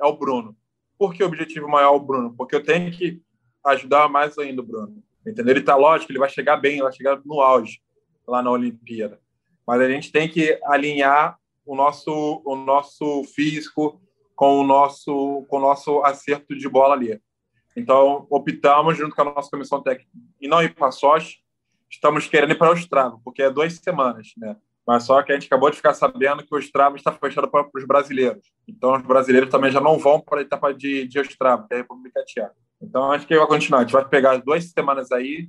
[0.00, 0.56] é o Bruno.
[0.98, 2.34] Por que o objetivo maior é o Bruno?
[2.36, 3.20] Porque eu tenho que
[3.64, 5.02] ajudar mais ainda o Bruno.
[5.26, 5.52] Entendeu?
[5.52, 7.80] Ele está lógico, ele vai chegar bem, ele vai chegar no auge
[8.26, 9.20] lá na Olimpíada.
[9.66, 14.00] Mas a gente tem que alinhar o nosso, o nosso físico
[14.34, 17.20] com o nosso, com o nosso acerto de bola ali.
[17.76, 21.38] Então, optamos, junto com a nossa comissão técnica, e não ir para Sochi,
[21.90, 24.56] estamos querendo ir para o Strava, porque é duas semanas, né?
[24.86, 27.66] Mas só que a gente acabou de ficar sabendo que o Strava está fechado para
[27.74, 28.52] os brasileiros.
[28.68, 31.78] Então, os brasileiros também já não vão para a etapa de, de Ostrava, que é
[31.78, 32.54] a República Tcheca.
[32.82, 33.78] Então, acho que vai continuar.
[33.78, 35.48] A gente vai pegar duas semanas aí,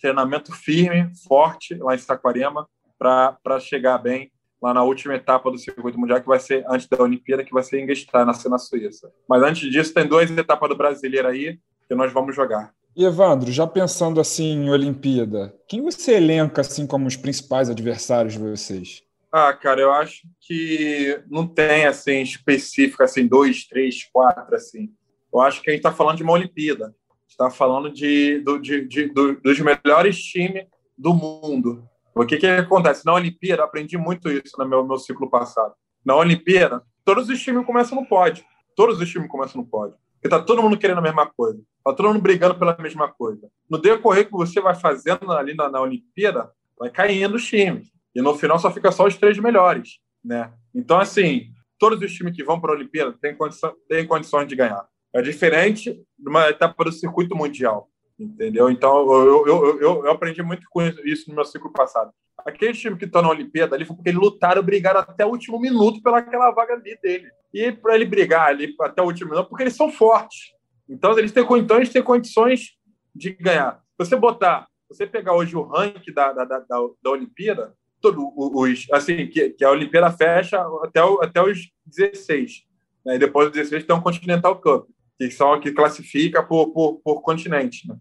[0.00, 5.98] treinamento firme, forte, lá em Saquarema, para chegar bem lá na última etapa do circuito
[5.98, 9.10] mundial, que vai ser antes da Olimpíada, que vai ser em na na Suíça.
[9.28, 12.72] Mas antes disso, tem duas etapas do Brasileiro aí que nós vamos jogar.
[12.96, 18.34] E Evandro, já pensando assim em Olimpíada, quem você elenca assim como os principais adversários
[18.34, 19.02] de vocês?
[19.32, 24.90] Ah, cara, eu acho que não tem assim específico assim dois, três, quatro assim.
[25.32, 26.94] Eu acho que a gente está falando de uma Olimpíada.
[27.28, 30.66] Está falando de, do, de, de do, dos melhores times
[30.98, 31.88] do mundo.
[32.14, 33.04] O que, que acontece?
[33.06, 35.74] Na Olimpíada, aprendi muito isso no meu, meu ciclo passado.
[36.04, 38.44] Na Olimpíada, todos os times começam no pódio.
[38.74, 39.96] Todos os times começam no pódio.
[40.14, 41.60] Porque tá todo mundo querendo a mesma coisa.
[41.84, 43.48] Tá todo mundo brigando pela mesma coisa.
[43.68, 47.88] No decorrer que você vai fazendo ali na, na Olimpíada, vai caindo os times.
[48.14, 50.52] E no final só fica só os três melhores, né?
[50.74, 51.46] Então, assim,
[51.78, 54.84] todos os times que vão para a Olimpíada têm, condição, têm condições de ganhar.
[55.12, 57.88] É diferente de uma etapa do circuito mundial
[58.20, 58.70] entendeu?
[58.70, 62.12] Então, eu, eu, eu, eu, aprendi muito com isso no meu ciclo passado.
[62.44, 65.58] Aquele time que está na Olimpíada ali foi porque eles lutaram, brigaram até o último
[65.60, 67.30] minuto pelaquela vaga ali dele.
[67.52, 70.52] E para ele brigar ali até o último minuto, porque eles são fortes.
[70.88, 72.76] Então, eles têm, então, eles têm condições
[73.14, 73.80] de ganhar.
[73.98, 79.26] Você botar, você pegar hoje o ranking da, da, da, da Olimpíada, todo, os, assim,
[79.26, 82.64] que, que a Olimpíada fecha até, o, até os 16.
[83.04, 83.16] Né?
[83.16, 87.22] E depois dos 16 tem um Continental Cup, que são que classifica por, por, por
[87.22, 87.86] continente.
[87.88, 87.96] Né?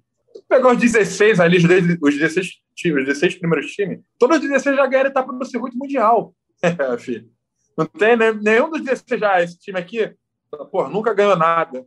[0.50, 1.58] Pegar os 16 ali,
[2.02, 6.34] os 16, os 16 primeiros times, todos os 16 já ganharam etapa no circuito mundial.
[6.62, 7.30] É, filho.
[7.78, 9.42] Não tem nenhum dos 16 já.
[9.42, 10.14] Esse time aqui,
[10.70, 11.86] porra, nunca ganhou nada.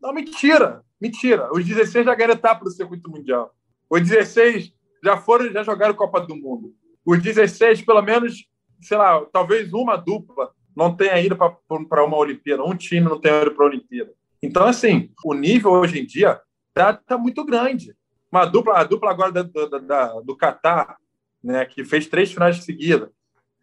[0.00, 0.82] Não, mentira.
[0.98, 1.50] Mentira.
[1.52, 3.54] Os 16 já ganharam etapa do circuito mundial.
[3.90, 4.72] Os 16
[5.04, 6.74] já foram, já jogaram Copa do Mundo.
[7.04, 8.46] Os 16, pelo menos,
[8.80, 12.64] sei lá, talvez uma dupla não tenha ido para uma Olimpíada.
[12.64, 14.12] Um time não tenha ido para a Olimpíada.
[14.42, 17.94] Então, assim, o nível hoje em dia está tá muito grande.
[18.34, 20.96] Uma dupla, a dupla agora da, da, da, do Catar,
[21.40, 23.08] né, que fez três finais seguidas.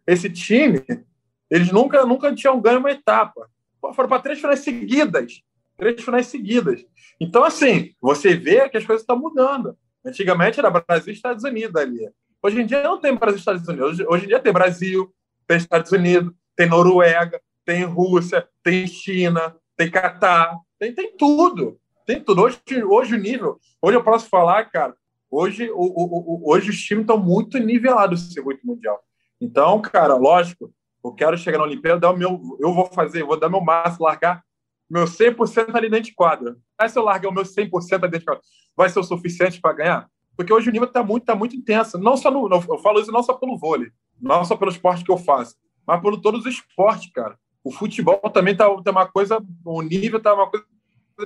[0.06, 0.82] Esse time,
[1.50, 3.50] eles nunca, nunca tinham ganho uma etapa.
[3.94, 5.42] foram para três finais seguidas.
[5.76, 6.86] Três finais seguidas.
[7.20, 9.76] Então, assim, você vê que as coisas estão mudando.
[10.02, 12.08] Antigamente era Brasil e Estados Unidos ali.
[12.42, 13.90] Hoje em dia não tem Brasil e Estados Unidos.
[13.90, 15.14] Hoje, hoje em dia tem Brasil,
[15.46, 21.78] tem Estados Unidos, tem Noruega, tem Rússia, tem China, tem Catar, tem, tem tudo.
[22.06, 22.42] Tem tudo.
[22.42, 23.58] Hoje, hoje o nível.
[23.80, 24.94] Hoje eu posso falar, cara.
[25.30, 29.00] Hoje, o, o, o hoje os times estão muito nivelados no circuito mundial.
[29.40, 30.72] Então, cara, lógico,
[31.04, 34.04] eu quero chegar na Olimpíada, dar o meu, eu vou fazer, vou dar meu máximo,
[34.04, 34.44] largar
[34.88, 36.56] meu 100% ali dentro de quadra.
[36.78, 38.42] Aí se eu largar o meu 100% ali dentro de quadra,
[38.76, 40.08] vai ser o suficiente para ganhar?
[40.36, 41.98] Porque hoje o nível está muito, tá muito intenso.
[41.98, 45.10] Não só no, eu falo isso não só pelo vôlei, não só pelo esporte que
[45.10, 47.38] eu faço, mas por todos os esportes, cara.
[47.64, 50.66] O futebol também tá, tá uma coisa, o nível tá uma coisa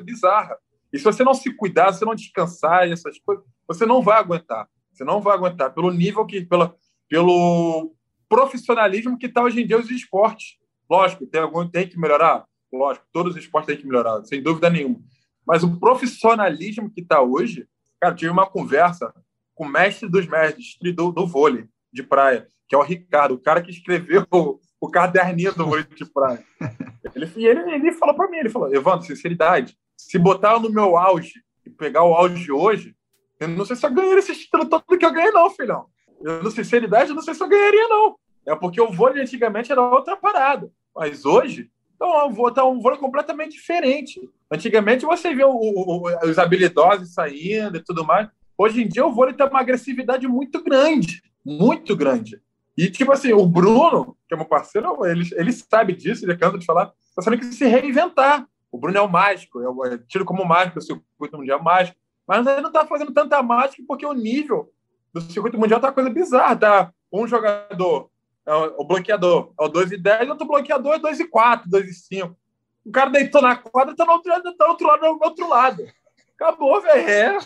[0.03, 0.57] bizarra.
[0.97, 4.67] E se você não se cuidar, se não descansar, essas coisas, você não vai aguentar.
[4.91, 6.75] Você não vai aguentar pelo nível que, pela,
[7.07, 7.95] pelo
[8.27, 10.57] profissionalismo que está hoje em dia os esportes.
[10.89, 12.47] Lógico, tem algum tem que melhorar.
[12.73, 14.99] Lógico, todos os esportes têm que melhorar, sem dúvida nenhuma.
[15.47, 17.69] Mas o profissionalismo que está hoje,
[18.01, 19.13] cara, tive uma conversa
[19.55, 23.39] com o mestre dos mestres do, do vôlei de praia, que é o Ricardo, o
[23.39, 26.43] cara que escreveu o, o caderninho do vôlei de praia.
[27.15, 31.43] Ele, ele, ele falou para mim, ele falou, Evandro, sinceridade, se botar no meu auge
[31.65, 32.95] e pegar o auge hoje,
[33.41, 35.87] eu não sei se eu ganharia esse título todo que eu ganhei, não, filhão.
[36.23, 38.17] Eu, na sinceridade, eu não sei se eu ganharia, não.
[38.47, 40.71] É porque o vôlei antigamente era outra parada.
[40.95, 44.21] Mas hoje, então, tá um vôlei completamente diferente.
[44.51, 48.29] Antigamente você vê o, o, os habilidosos saindo e tudo mais.
[48.57, 51.23] Hoje em dia o vôlei tem uma agressividade muito grande.
[51.45, 52.41] Muito grande.
[52.77, 56.59] E, tipo assim, o Bruno, que é meu parceiro, ele, ele sabe disso, ele cansa
[56.59, 58.47] de falar, tá sabendo que se reinventar.
[58.77, 61.97] O Bruno é o mágico, é, é tido como mágico, o circuito mundial mágico.
[62.29, 64.71] Mas ele não tá fazendo tanta mágica porque o nível
[65.15, 66.57] do circuito mundial tá uma coisa bizarra.
[66.57, 68.11] Tá um jogador,
[68.45, 71.89] é o bloqueador, é o 2 e 10, outro bloqueador é 2 e 4, 2
[71.89, 72.37] e 5.
[72.85, 75.87] O cara deitou na quadra, tá no outro, tá no outro lado, no outro lado.
[76.35, 77.09] Acabou, velho.
[77.09, 77.39] É,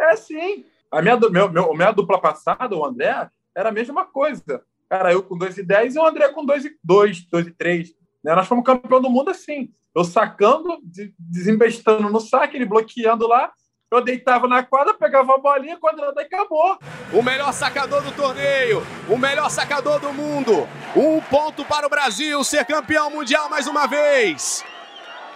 [0.00, 0.64] é assim.
[0.90, 4.64] A minha, meu, meu, minha dupla passada, o André, era a mesma coisa.
[4.88, 7.50] Cara, eu com 2 e 10 e o André com 2 e 2, 2 e
[7.52, 7.94] 3.
[8.24, 8.34] Né?
[8.34, 9.72] Nós fomos campeão do mundo assim.
[9.94, 10.78] Eu sacando,
[11.18, 13.52] desembestando no saque, ele bloqueando lá,
[13.90, 16.78] eu deitava na quadra, pegava a bolinha, quando daí acabou.
[17.12, 20.66] O melhor sacador do torneio, o melhor sacador do mundo.
[20.96, 24.64] Um ponto para o Brasil ser campeão mundial mais uma vez.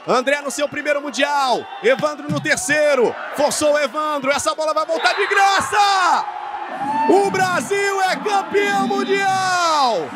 [0.08, 3.14] André no seu primeiro mundial, Evandro no terceiro.
[3.34, 6.24] Forçou o Evandro, essa bola vai voltar de graça!
[7.10, 10.08] O Brasil é campeão mundial!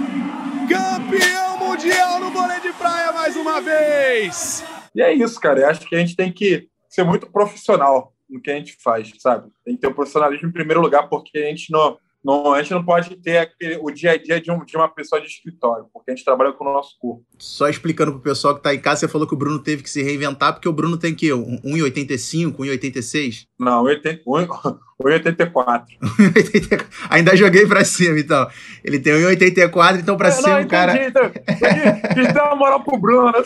[0.66, 1.50] Campeão
[1.81, 4.62] mundial no vôlei de praia mais uma vez!
[4.95, 5.61] E é isso, cara.
[5.61, 9.11] Eu acho que a gente tem que ser muito profissional no que a gente faz,
[9.19, 9.51] sabe?
[9.64, 12.73] Tem que ter o profissionalismo em primeiro lugar, porque a gente não, não, a gente
[12.73, 15.87] não pode ter aquele, o dia a dia de, um, de, uma pessoa de escritório,
[15.93, 17.25] porque a gente trabalha com o nosso corpo.
[17.39, 19.89] Só explicando pro pessoal que tá em casa, você falou que o Bruno teve que
[19.89, 23.47] se reinventar, porque o Bruno tem que 1,85, 1,86?
[23.59, 25.85] Não, 1,84.
[27.09, 28.47] Ainda joguei pra cima, então.
[28.85, 31.07] Ele tem 1,84, então pra é, ser um cara.
[31.07, 33.33] Então, entendi, uma moral pro Bruno.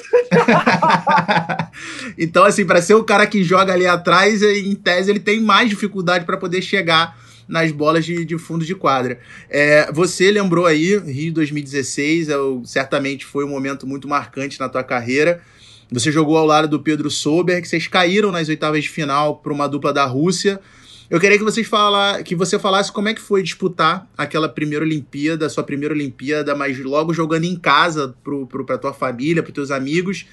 [2.17, 5.69] Então, assim, pra ser o cara que joga ali atrás, em tese, ele tem mais
[5.69, 7.17] dificuldade para poder chegar
[7.49, 9.19] nas bolas de, de fundo de quadra.
[9.49, 14.83] É, você lembrou aí, Rio 2016, é, certamente foi um momento muito marcante na tua
[14.83, 15.41] carreira.
[15.91, 19.69] Você jogou ao lado do Pedro Sober, vocês caíram nas oitavas de final para uma
[19.69, 20.61] dupla da Rússia.
[21.11, 24.85] Eu queria que, vocês fala, que você falasse como é que foi disputar aquela primeira
[24.85, 28.15] Olimpíada, sua primeira Olimpíada, mas logo jogando em casa
[28.67, 30.27] para tua família, para teus amigos.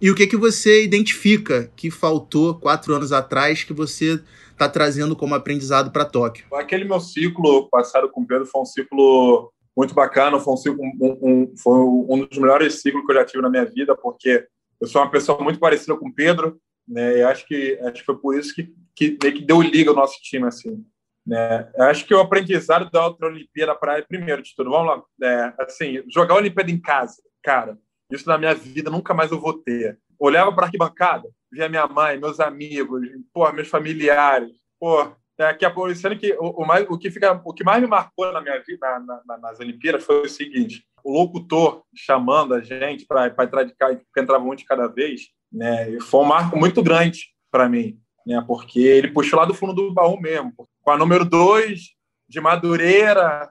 [0.00, 4.20] E o que que você identifica que faltou quatro anos atrás que você
[4.58, 6.46] está trazendo como aprendizado para Tóquio?
[6.52, 10.82] Aquele meu ciclo passado com o Pedro foi um ciclo muito bacana, foi um, ciclo,
[10.82, 14.46] um, um, foi um dos melhores ciclos que eu já tive na minha vida, porque
[14.80, 17.18] eu sou uma pessoa muito parecida com o Pedro, né?
[17.18, 20.20] E acho que acho que foi por isso que que, que deu liga ao nosso
[20.20, 20.84] time assim.
[21.24, 21.70] Né?
[21.78, 26.02] Acho que o aprendizado da outra Olimpíada para primeiro de tudo, vamos lá, é, assim,
[26.12, 27.78] jogar a Olimpíada em casa, cara,
[28.10, 29.98] isso na minha vida nunca mais eu vou ter.
[30.18, 35.72] Olhava para arquibancada, via minha mãe, meus amigos, pô, meus familiares, pô, aqui a
[36.18, 38.98] que o, o, mais, o que fica, o que mais me marcou na minha vida
[39.00, 43.74] na, na, nas Olimpíadas foi o seguinte: o locutor chamando a gente para entrar de
[43.74, 45.98] porque entrava um de cada vez, né?
[46.00, 48.42] Foi um marco muito grande para mim, né?
[48.46, 51.96] Porque ele puxou lá do fundo do baú mesmo, com a número dois
[52.28, 53.50] de Madureira,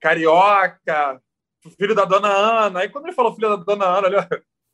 [0.00, 1.20] carioca,
[1.78, 2.80] filho da dona Ana.
[2.80, 4.28] Aí quando ele falou filho da dona Ana, olha,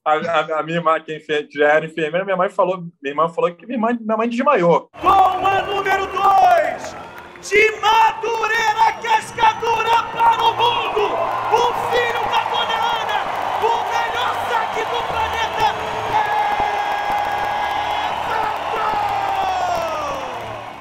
[0.04, 1.18] a, a, a, minha irmã, que
[1.50, 4.90] já era enfermeira, minha mãe falou, minha irmã falou que minha mãe, minha mãe desmaiou.
[5.00, 6.96] Com a número 2,
[7.40, 11.14] de Madureira Cascadura para o mundo,
[11.52, 13.18] o filho da dona Ana,
[13.62, 15.66] o melhor saque do planeta.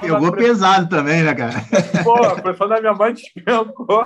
[0.01, 1.63] Pegou pesado também, né, cara?
[2.03, 4.05] Pô, a pressão da minha mãe despencou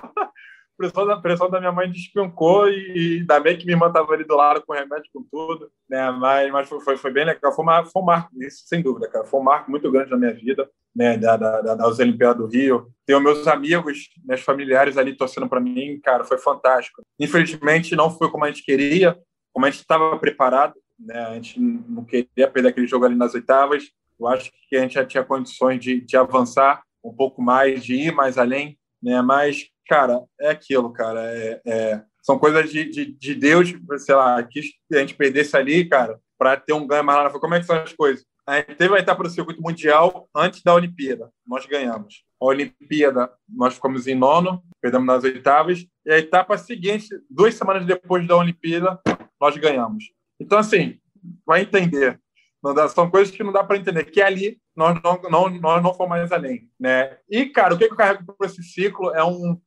[0.78, 4.24] pressão da, pressão da minha mãe despencou e, ainda bem que minha irmã estava ali
[4.24, 6.12] do lado com remédio, com tudo, né?
[6.12, 7.52] Mas, mas foi, foi, foi bem legal.
[7.54, 9.26] Foi, uma, foi um marco, isso sem dúvida, cara.
[9.26, 11.18] Foi um marco muito grande na minha vida, né?
[11.18, 12.88] Da, da, da, das Olimpíadas do Rio.
[13.06, 17.02] Tenho meus amigos, meus familiares ali torcendo para mim, cara, foi fantástico.
[17.20, 19.18] Infelizmente, não foi como a gente queria,
[19.52, 21.20] como a gente estava preparado, né?
[21.26, 23.84] A gente não queria perder aquele jogo ali nas oitavas.
[24.20, 27.96] Eu acho que a gente já tinha condições de, de avançar um pouco mais, de
[27.96, 29.22] ir mais além, né?
[29.22, 31.22] Mas cara, é aquilo, cara.
[31.22, 34.62] É, é, são coisas de, de, de, Deus, sei lá, que
[34.94, 37.40] a gente perdesse ali, cara, para ter um ganho frente.
[37.40, 38.26] Como é que são as coisas?
[38.46, 41.30] A gente teve a etapa do circuito mundial antes da Olimpíada.
[41.46, 42.24] Nós ganhamos.
[42.42, 45.86] A Olimpíada, nós ficamos em nono, perdemos nas oitavas.
[46.06, 49.02] E a etapa seguinte, duas semanas depois da Olimpíada,
[49.40, 50.06] nós ganhamos.
[50.40, 50.98] Então, assim,
[51.46, 52.20] vai entender.
[52.74, 54.06] Dá, são coisas que não dá para entender.
[54.06, 56.70] Que ali nós não, não, nós não fomos mais além.
[56.80, 57.18] Né?
[57.30, 59.60] E, cara, o que eu carrego para esse ciclo é um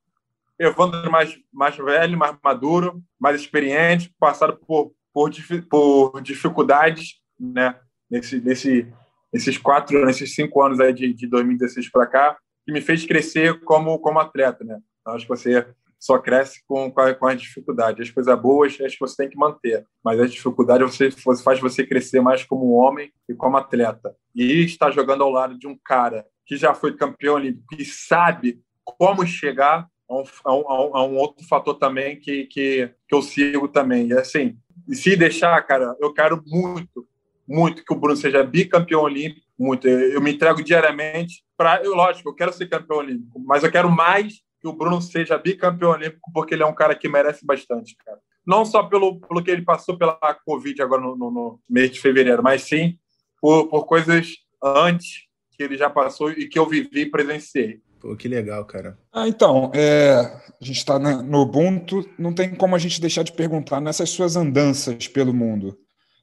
[0.61, 5.31] Evandro mais, mais velho, mais maduro, mais experiente, passado por, por,
[5.71, 7.81] por dificuldades né?
[8.11, 8.87] nesse, nesse,
[9.33, 13.59] nesses quatro, nesses cinco anos aí de, de 2016 para cá, que me fez crescer
[13.61, 14.63] como, como atleta.
[14.63, 14.79] Né?
[15.07, 15.67] Acho que você
[15.99, 18.09] só cresce com, com, as dificuldades.
[18.09, 21.59] As coisas boas acho que você tem que manter, mas as dificuldades você, você faz
[21.59, 24.15] você crescer mais como homem e como atleta.
[24.35, 28.61] E estar jogando ao lado de um cara que já foi campeão olímpico e sabe
[28.83, 33.69] como chegar um, a um, a um outro fator também que, que, que eu sigo
[33.69, 34.09] também.
[34.09, 34.57] E assim,
[34.93, 37.07] se deixar, cara, eu quero muito,
[37.47, 39.87] muito que o Bruno seja bicampeão olímpico, muito.
[39.89, 43.91] Eu me entrego diariamente para, eu lógico, eu quero ser campeão olímpico, mas eu quero
[43.91, 47.97] mais que o Bruno seja bicampeão olímpico, porque ele é um cara que merece bastante,
[48.05, 48.19] cara.
[48.47, 52.01] Não só pelo, pelo que ele passou pela Covid agora no, no, no mês de
[52.01, 52.99] fevereiro, mas sim
[53.41, 54.29] por, por coisas
[54.63, 57.81] antes que ele já passou e que eu vivi e presenciei.
[58.01, 58.99] Pô, que legal, cara.
[59.13, 60.21] Ah, então, é,
[60.61, 64.37] a gente está no Ubuntu, não tem como a gente deixar de perguntar nessas suas
[64.37, 65.79] andanças pelo mundo.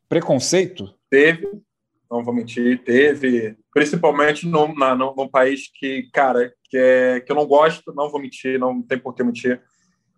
[0.09, 0.91] Preconceito?
[1.07, 1.47] Teve,
[2.09, 7.35] não vou mentir, teve, principalmente num, na, num país que, cara, que, é, que eu
[7.35, 9.61] não gosto, não vou mentir, não tem por que mentir.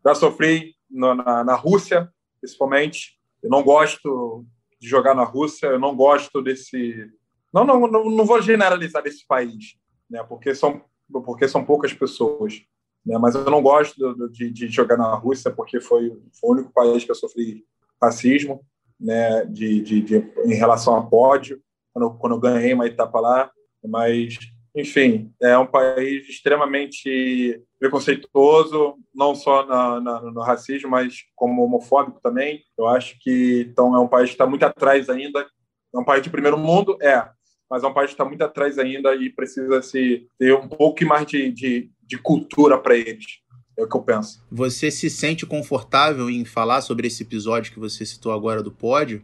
[0.06, 3.20] Já sofri na, na, na Rússia, principalmente.
[3.44, 4.46] Eu não gosto
[4.80, 7.06] de jogar na Rússia, eu não gosto desse.
[7.54, 9.76] Não, não, não, não vou generalizar desse país,
[10.10, 10.24] né?
[10.24, 12.62] Porque são, porque são poucas pessoas.
[13.06, 13.18] Né?
[13.18, 17.04] Mas eu não gosto de, de jogar na Rússia porque foi, foi o único país
[17.04, 17.66] que eu sofri
[18.02, 18.62] racismo,
[19.00, 19.46] né?
[19.46, 21.62] De, de, de em relação a pódio
[21.94, 23.52] quando, quando eu ganhei uma etapa lá,
[23.84, 24.38] mas
[24.76, 32.20] enfim, é um país extremamente preconceituoso, não só na, na, no racismo, mas como homofóbico
[32.22, 32.64] também.
[32.78, 35.46] Eu acho que então é um país que está muito atrás ainda.
[35.94, 37.28] É um país de primeiro mundo, é,
[37.70, 41.06] mas é um país que está muito atrás ainda e precisa se ter um pouco
[41.06, 43.40] mais de, de, de cultura para eles.
[43.78, 44.44] É o que eu penso.
[44.52, 49.24] Você se sente confortável em falar sobre esse episódio que você citou agora do pódio?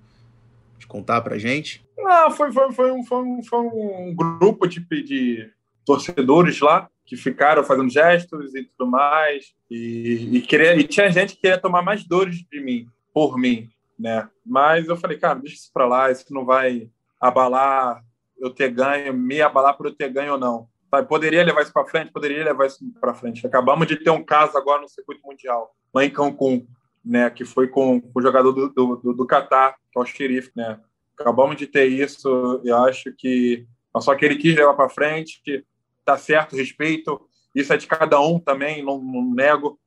[0.78, 1.86] De contar para gente?
[1.98, 5.50] Não, foi, foi, foi, um, foi, um, foi um grupo de, de
[5.86, 9.54] torcedores lá que ficaram fazendo gestos e tudo mais.
[9.70, 13.70] E, e, queria, e tinha gente que queria tomar mais dores de mim, por mim,
[13.98, 14.28] né?
[14.46, 18.04] Mas eu falei, cara, deixa isso para lá, isso não vai abalar
[18.38, 20.68] eu ter ganho, me abalar por eu ter ganho ou não.
[21.08, 23.46] Poderia levar isso para frente, poderia levar isso para frente.
[23.46, 26.66] Acabamos de ter um caso agora no circuito mundial, lá em Cancún,
[27.04, 30.06] né, que foi com, com o jogador do, do, do, do Qatar, que é o
[30.06, 30.80] xerife, né?
[31.20, 33.66] Acabamos de ter isso e acho que
[34.00, 35.66] só que ele quis levar para frente,
[36.04, 37.22] tá certo, respeito.
[37.54, 39.80] Isso é de cada um também, não, não nego,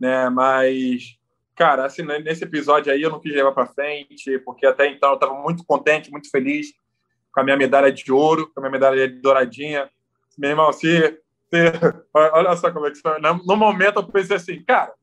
[0.00, 0.28] né?
[0.30, 1.16] Mas
[1.56, 5.14] cara, assim, nesse episódio aí eu não quis levar para frente, porque até então eu
[5.14, 6.72] estava muito contente, muito feliz
[7.36, 9.90] com a minha medalha de ouro, com a minha medalha de douradinha.
[10.38, 11.20] Meu irmão, se,
[11.50, 11.72] se
[12.14, 13.20] olha só como é que foi.
[13.20, 14.94] No momento eu pensei assim, cara,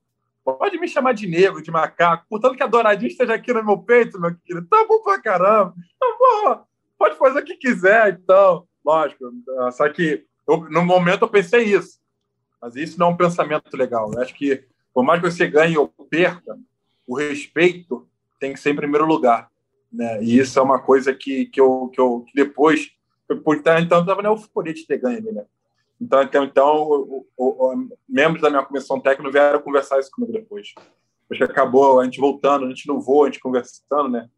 [0.44, 3.78] Pode me chamar de negro, de macaco, portanto que a douradinha esteja aqui no meu
[3.78, 4.68] peito, meu querido.
[4.68, 5.74] Tá bom pra caramba.
[5.98, 6.66] Tá bom.
[6.98, 8.68] Pode fazer o que quiser, então.
[8.84, 9.24] Lógico.
[9.72, 11.98] Só que eu, no momento eu pensei isso.
[12.62, 14.12] Mas isso não é um pensamento legal.
[14.14, 16.60] Eu acho que, por mais que você ganhe ou perca,
[17.08, 18.06] o respeito
[18.38, 19.50] tem que ser em primeiro lugar.
[19.94, 20.24] Né?
[20.24, 22.90] E isso é uma coisa que, que, eu, que, eu, que depois.
[23.30, 25.46] Então, eu estava na euforia de ter ganho, né?
[26.02, 30.34] Então, então, então o, o, o, membros da minha comissão técnica vieram conversar isso comigo
[30.34, 30.74] depois.
[31.22, 34.30] Depois que acabou, a gente voltando, a gente no voo, a gente conversando, né?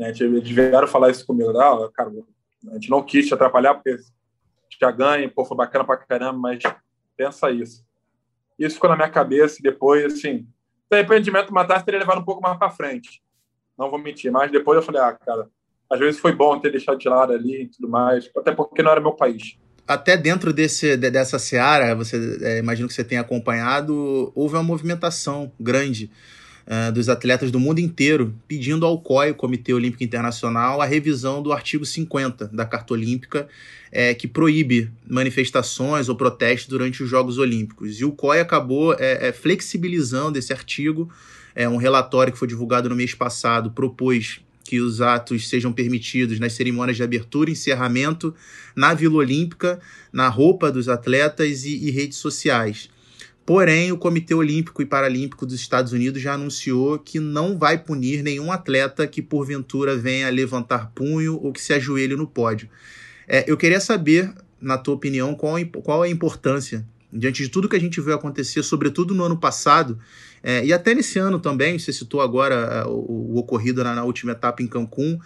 [0.00, 1.50] A gente, eles vieram falar isso comigo.
[1.58, 2.10] Ah, cara,
[2.70, 3.96] a gente não quis te atrapalhar, porque
[4.80, 6.62] já ganha, pô, foi bacana pra caramba, mas
[7.16, 7.84] pensa isso.
[8.58, 10.46] Isso ficou na minha cabeça e depois, assim,
[10.88, 13.22] se arrependimento matasse, teria levado um pouco mais para frente.
[13.82, 15.48] Não vou mentir, mas depois eu falei, ah, cara,
[15.90, 18.92] às vezes foi bom ter deixado de lado ali e tudo mais, até porque não
[18.92, 24.32] era meu país até dentro desse, dessa seara, você é, imagino que você tenha acompanhado,
[24.34, 26.08] houve uma movimentação grande
[26.66, 31.42] uh, dos atletas do mundo inteiro pedindo ao COI, o Comitê Olímpico Internacional, a revisão
[31.42, 33.48] do artigo 50 da Carta Olímpica,
[33.90, 38.00] é, que proíbe manifestações ou protestos durante os Jogos Olímpicos.
[38.00, 41.10] E o COI acabou é, é, flexibilizando esse artigo.
[41.54, 46.38] É, um relatório que foi divulgado no mês passado propôs que os atos sejam permitidos
[46.38, 48.34] nas cerimônias de abertura e encerramento,
[48.74, 49.80] na Vila Olímpica,
[50.12, 52.88] na roupa dos atletas e, e redes sociais.
[53.44, 58.22] Porém, o Comitê Olímpico e Paralímpico dos Estados Unidos já anunciou que não vai punir
[58.22, 62.68] nenhum atleta que porventura venha levantar punho ou que se ajoelhe no pódio.
[63.26, 67.68] É, eu queria saber, na tua opinião, qual, qual é a importância, diante de tudo
[67.68, 69.98] que a gente viu acontecer, sobretudo no ano passado,
[70.42, 74.04] é, e até nesse ano também, você citou agora é, o, o, ocorrido na, na,
[74.04, 75.18] última etapa em Cancún,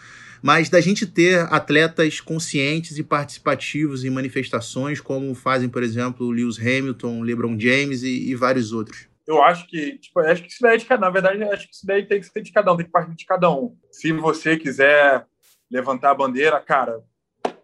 [0.43, 6.59] mas da gente ter atletas conscientes e participativos em manifestações, como fazem, por exemplo, Lewis
[6.59, 9.09] Hamilton, LeBron James e, e vários outros.
[9.27, 11.75] Eu acho que, tipo, acho que isso daí é de cada Na verdade, acho que
[11.75, 13.77] isso daí tem que ser de cada um, tem que partir de cada um.
[13.91, 15.27] Se você quiser
[15.71, 17.03] levantar a bandeira, cara,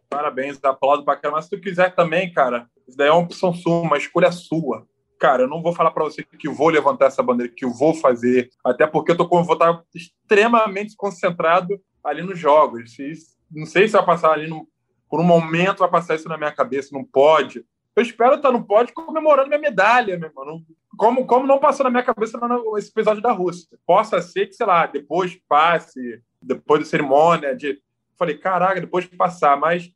[0.08, 1.36] parabéns, aplaudo pra caramba.
[1.36, 4.86] Mas se tu quiser também, cara, isso daí é uma opção sua, uma escolha sua.
[5.22, 7.94] Cara, eu não vou falar para você que vou levantar essa bandeira, que eu vou
[7.94, 12.96] fazer, até porque eu tô, vou estar extremamente concentrado ali nos jogos.
[13.48, 14.66] Não sei se vai passar ali no,
[15.08, 17.64] por um momento, vai passar isso na minha cabeça, não pode.
[17.94, 20.60] Eu espero estar no pódio comemorando minha medalha, meu irmão.
[20.96, 22.36] Como, como não passou na minha cabeça
[22.76, 23.78] esse episódio da Rússia.
[23.86, 27.80] Possa ser que, sei lá, depois passe, depois da cerimônia, de.
[28.18, 29.88] Falei, caraca, depois de passar, mas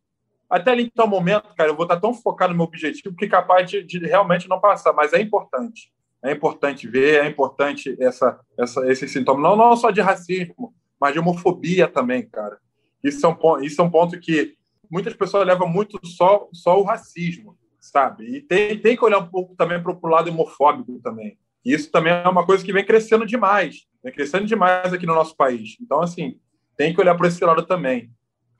[0.48, 3.68] até ali então momento, cara, eu vou estar tão focado no meu objetivo que capaz
[3.68, 5.92] de, de, realmente não passar, mas é importante.
[6.22, 11.12] É importante ver, é importante essa, essa, esse sintoma, não, não só de racismo, mas
[11.12, 12.58] de homofobia também, cara.
[13.02, 14.54] Isso é um, isso é um ponto que
[14.90, 18.36] muitas pessoas levam muito só, só o racismo, sabe?
[18.36, 21.38] E tem, tem que olhar um pouco também para o lado homofóbico também.
[21.64, 25.36] Isso também é uma coisa que vem crescendo demais, vem crescendo demais aqui no nosso
[25.36, 25.76] país.
[25.80, 26.38] Então, assim,
[26.76, 28.10] tem que olhar para esse lado também,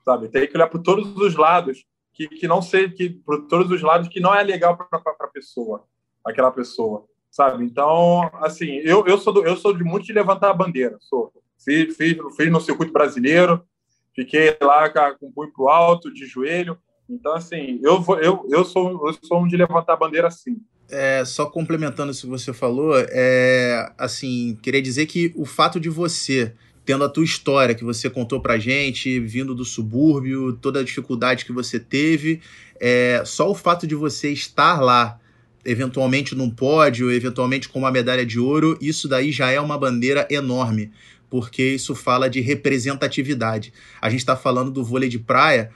[0.07, 0.29] sabe?
[0.29, 3.81] Tem que olhar para todos os lados que, que não sei, que por todos os
[3.81, 4.87] lados que não é legal para
[5.19, 5.83] a pessoa,
[6.25, 7.65] aquela pessoa, sabe?
[7.65, 11.33] Então, assim, eu, eu sou do, eu sou de muito de levantar a bandeira, sou
[11.59, 13.61] Fiz, fiz, fiz no circuito brasileiro,
[14.15, 16.77] fiquei lá com o punho pro alto, de joelho.
[17.09, 20.61] Então, assim, eu, eu, eu, sou, eu sou um de levantar a bandeira assim.
[20.89, 25.89] É, só complementando o que você falou, é, assim, queria dizer que o fato de
[25.89, 26.55] você,
[26.87, 31.43] tendo a tua história que você contou pra gente, vindo do subúrbio, toda a dificuldade
[31.43, 32.39] que você teve,
[32.79, 35.19] é, só o fato de você estar lá,
[35.65, 40.25] eventualmente num pódio, eventualmente com uma medalha de ouro, isso daí já é uma bandeira
[40.31, 40.89] enorme
[41.29, 43.73] porque isso fala de representatividade.
[44.01, 45.69] A gente está falando do vôlei de praia,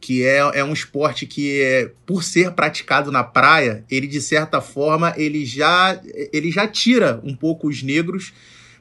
[0.00, 4.60] que é, é um esporte que, é, por ser praticado na praia, ele de certa
[4.60, 6.00] forma ele já,
[6.32, 8.32] ele já tira um pouco os negros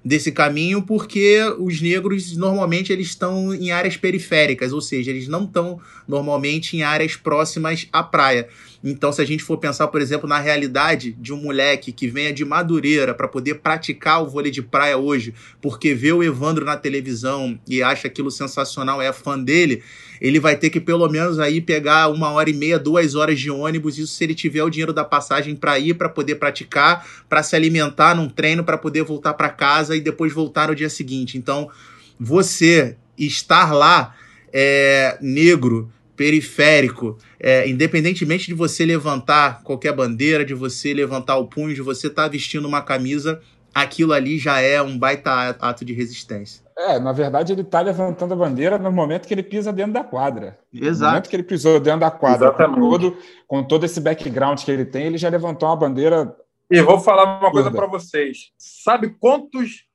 [0.05, 5.45] desse caminho, porque os negros normalmente eles estão em áreas periféricas, ou seja, eles não
[5.45, 8.47] estão normalmente em áreas próximas à praia.
[8.87, 12.31] Então, se a gente for pensar, por exemplo, na realidade de um moleque que venha
[12.31, 16.77] de Madureira para poder praticar o vôlei de praia hoje, porque vê o Evandro na
[16.77, 19.81] televisão e acha aquilo sensacional, é fã dele,
[20.21, 23.49] ele vai ter que pelo menos aí pegar uma hora e meia, duas horas de
[23.49, 27.41] ônibus, isso se ele tiver o dinheiro da passagem para ir, para poder praticar, para
[27.41, 31.39] se alimentar num treino, para poder voltar para casa e depois voltar no dia seguinte.
[31.39, 31.71] Então,
[32.19, 34.15] você estar lá
[34.53, 41.75] é, negro, periférico, é, independentemente de você levantar qualquer bandeira, de você levantar o punho,
[41.75, 43.41] de você estar tá vestindo uma camisa,
[43.73, 46.63] aquilo ali já é um baita ato de resistência.
[46.77, 50.03] É, na verdade, ele está levantando a bandeira no momento que ele pisa dentro da
[50.03, 50.57] quadra.
[50.73, 51.03] Exato.
[51.03, 54.71] No momento que ele pisou dentro da quadra, com todo, com todo esse background que
[54.71, 56.35] ele tem, ele já levantou uma bandeira.
[56.69, 58.51] E vou falar uma coisa para vocês.
[58.57, 59.85] Sabe quantos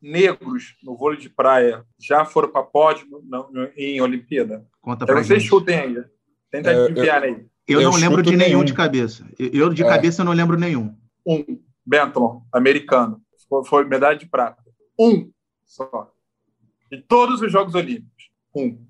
[0.00, 3.06] negros no vôlei de praia já foram para pódio
[3.76, 4.64] em Olimpíada?
[4.80, 6.04] Conta para vocês chutem aí.
[6.50, 7.46] Tenta é, adivinhar aí.
[7.66, 9.24] Eu, eu não lembro de nenhum, nenhum, de cabeça.
[9.38, 9.88] Eu, de é.
[9.88, 10.94] cabeça, eu não lembro nenhum.
[11.26, 11.44] Um.
[11.86, 13.20] Benton, americano.
[13.66, 14.62] Foi medalha de prata.
[14.98, 15.30] Um
[15.64, 16.10] só
[16.90, 18.30] de todos os Jogos Olímpicos.
[18.54, 18.84] Um.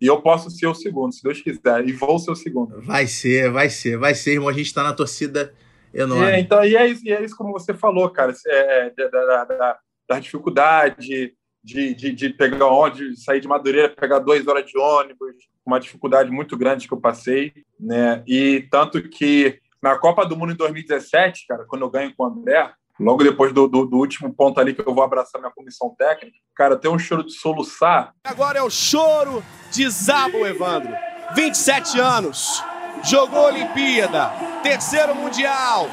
[0.00, 1.88] E eu posso ser o segundo, se Deus quiser.
[1.88, 2.80] E vou ser o segundo.
[2.82, 4.48] Vai ser, vai ser, vai ser, irmão.
[4.48, 5.54] A gente está na torcida
[5.92, 6.26] enorme.
[6.26, 8.34] É, então, e é, isso, e é isso como você falou, cara.
[8.46, 9.78] É, é da, da,
[10.08, 11.34] da, dificuldade
[11.64, 15.34] de, de, de pegar onde, sair de Madureira, pegar duas horas de ônibus,
[15.64, 18.22] uma dificuldade muito grande que eu passei, né?
[18.26, 22.26] E tanto que na Copa do Mundo em 2017, cara, quando eu ganho com o
[22.26, 25.92] André, Logo depois do, do, do, último ponto ali que eu vou abraçar minha comissão
[25.98, 28.14] técnica, cara, tem um choro de soluçar.
[28.22, 29.42] Agora é o choro
[29.72, 30.94] de Zabo, Evandro.
[31.34, 32.62] 27 anos,
[33.02, 34.30] jogou Olimpíada,
[34.62, 35.88] terceiro Mundial,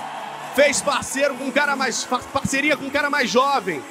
[0.54, 2.06] fez parceiro com um cara mais.
[2.06, 3.82] parceria com um cara mais jovem.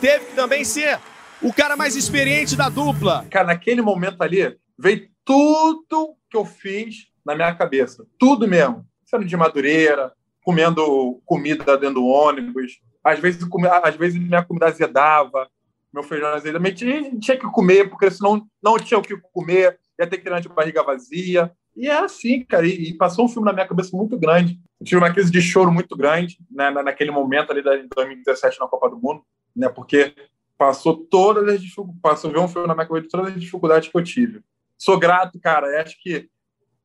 [0.00, 0.98] Teve que também ser
[1.42, 3.26] o cara mais experiente da dupla.
[3.30, 8.06] Cara, naquele momento ali, veio tudo que eu fiz na minha cabeça.
[8.18, 8.86] Tudo mesmo.
[9.04, 10.12] Sendo de Madureira,
[10.44, 12.80] comendo comida dentro do ônibus.
[13.02, 13.46] Às vezes,
[13.82, 15.48] às vezes minha comida azedava,
[15.92, 16.72] meu feijão azedava.
[16.72, 20.40] Tinha, tinha que comer, porque senão não tinha o que comer, ia ter que ir
[20.40, 21.52] de barriga vazia.
[21.76, 22.66] E é assim, cara.
[22.66, 24.58] E, passou um filme na minha cabeça muito grande.
[24.80, 28.66] Eu tive uma crise de choro muito grande né, naquele momento ali de 2017 na
[28.66, 29.22] Copa do Mundo,
[29.54, 30.14] né, porque
[30.56, 34.02] passou todas as dificuldades, passou ver um filme na de todas as dificuldades que eu
[34.02, 34.42] tive.
[34.76, 35.80] Sou grato, cara.
[35.80, 36.28] Acho que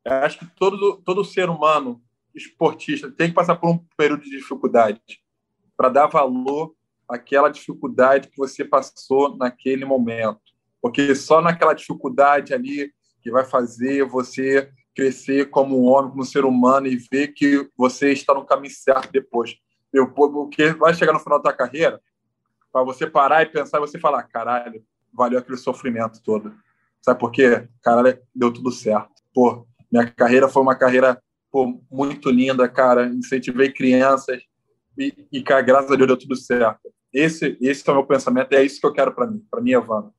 [0.05, 2.01] acho que todo todo ser humano
[2.33, 4.99] esportista tem que passar por um período de dificuldade
[5.75, 6.73] para dar valor
[7.07, 10.39] àquela dificuldade que você passou naquele momento.
[10.81, 12.91] porque só naquela dificuldade ali
[13.21, 17.69] que vai fazer você crescer como um homem, como um ser humano e ver que
[17.77, 19.55] você está no caminho certo depois.
[19.93, 22.01] Eu, porque vai chegar no final da tua carreira,
[22.71, 26.53] para você parar e pensar e você falar, caralho, valeu aquele sofrimento todo.
[27.01, 27.67] Sabe por quê?
[27.81, 29.11] Caralho, deu tudo certo.
[29.33, 33.07] Pô, minha carreira foi uma carreira pô, muito linda, cara.
[33.07, 34.41] Incentivei crianças
[34.97, 36.91] e, e cara, graças a Deus deu tudo certo.
[37.13, 39.71] Esse, esse é o meu pensamento, é isso que eu quero para mim, para mim,
[39.71, 40.13] Evandro.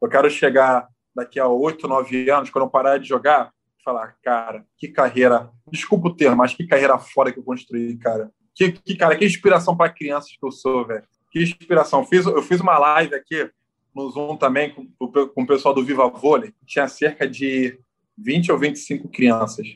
[0.00, 3.52] Eu quero chegar daqui a oito, nove anos, quando eu parar de jogar,
[3.84, 8.30] falar, cara, que carreira, desculpa o termo, mas que carreira fora que eu construí, cara.
[8.54, 11.04] Que, que cara, que inspiração para crianças que eu sou, velho.
[11.30, 12.04] Que inspiração.
[12.04, 13.50] Fiz, eu fiz uma live aqui
[13.94, 14.86] no Zoom também com,
[15.28, 16.52] com o pessoal do Viva Vôlei.
[16.66, 17.78] Tinha cerca de
[18.16, 19.66] 20 ou 25 crianças.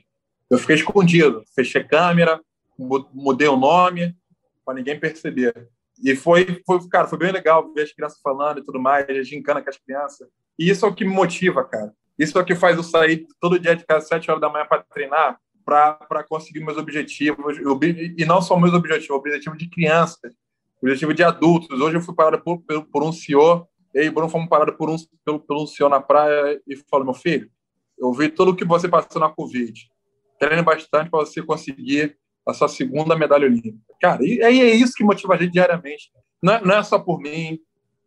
[0.51, 2.41] Eu fiquei escondido, fechei câmera,
[3.13, 4.15] mudei o nome
[4.65, 5.69] para ninguém perceber.
[6.03, 9.63] E foi, foi, cara, foi bem legal ver as crianças falando e tudo mais, gincana
[9.63, 10.29] com as crianças.
[10.59, 11.93] E isso é o que me motiva, cara.
[12.19, 14.67] Isso é o que faz eu sair todo dia de casa, sete horas da manhã,
[14.67, 17.57] para treinar, para conseguir meus objetivos.
[18.19, 20.35] E não só meus objetivos, o objetivo de crianças,
[20.83, 21.81] objetivo de adultos.
[21.81, 22.61] Hoje eu fui parado por,
[22.91, 26.01] por um senhor, eu e Bruno fomos parados por um, pelo, pelo um senhor na
[26.01, 27.49] praia e falou: meu filho,
[27.99, 29.73] eu vi tudo o que você passou na Covid.
[30.39, 32.17] Treine bastante para você conseguir
[32.47, 33.79] a sua segunda medalha olímpica.
[34.01, 36.11] Cara, e aí é isso que motiva a gente diariamente.
[36.43, 37.61] Não é, não é só por mim,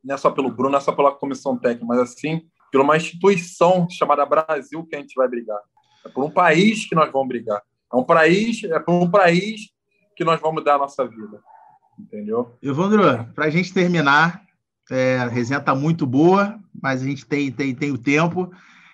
[0.04, 2.98] não é só pelo Bruno, não é só pela comissão técnica, mas assim, por uma
[2.98, 5.60] instituição chamada Brasil que a gente vai brigar.
[6.06, 7.62] É por um país que nós vamos brigar.
[7.92, 9.72] É um país, é por um país
[10.18, 11.42] que nós vamos dar a nossa vida.
[12.00, 12.58] Entendeu?
[12.62, 14.42] Evandro, para a gente terminar,
[14.90, 18.52] é, a resenha está muito boa, mas a gente tem, tem, tem o tempo.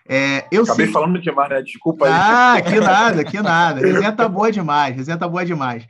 [0.07, 0.93] É, eu Acabei sei...
[0.93, 1.61] falando demais, né?
[1.61, 2.11] Desculpa aí.
[2.13, 3.81] Ah, que nada, que nada.
[3.81, 5.87] Resenha tá boa demais, resenha tá boa demais.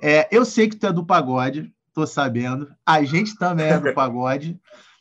[0.00, 2.68] É, eu sei que tu é do pagode, tô sabendo.
[2.84, 4.58] A gente também é do pagode.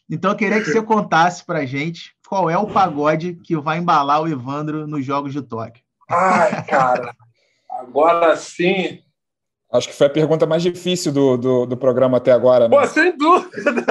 [0.10, 4.22] Então eu queria que você contasse pra gente qual é o pagode que vai embalar
[4.22, 5.84] o Evandro nos Jogos de Tóquio.
[6.10, 7.16] Ai, cara,
[7.70, 9.00] agora sim.
[9.74, 12.78] Acho que foi a pergunta mais difícil do, do, do programa até agora, né?
[12.78, 13.74] Pô, sem dúvida!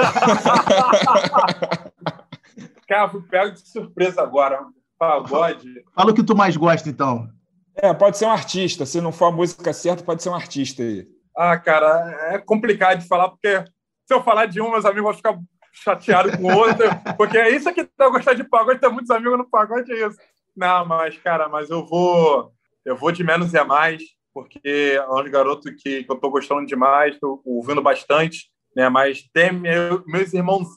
[2.87, 4.61] cara, fui pego de surpresa agora.
[4.97, 5.68] Pagode.
[5.93, 7.28] Fala o que tu mais gosta, então.
[7.74, 8.87] É, pode ser um artista.
[8.87, 11.05] Se não for a música certa, pode ser um artista aí.
[11.37, 13.64] Ah, cara, é complicado de falar, porque
[14.07, 15.37] se eu falar de um, meus amigos vão ficar
[15.72, 19.37] chateados com o outro, porque é isso que eu gostar de pagode, ter muitos amigos
[19.37, 20.18] no pagode, é isso.
[20.57, 22.53] Não, mas, cara, mas eu vou.
[22.85, 24.01] Eu vou de menos e a mais,
[24.33, 28.89] porque é um garoto que, que eu tô gostando demais, tô ouvindo bastante, né?
[28.89, 30.68] Mas tem meu, meus irmãos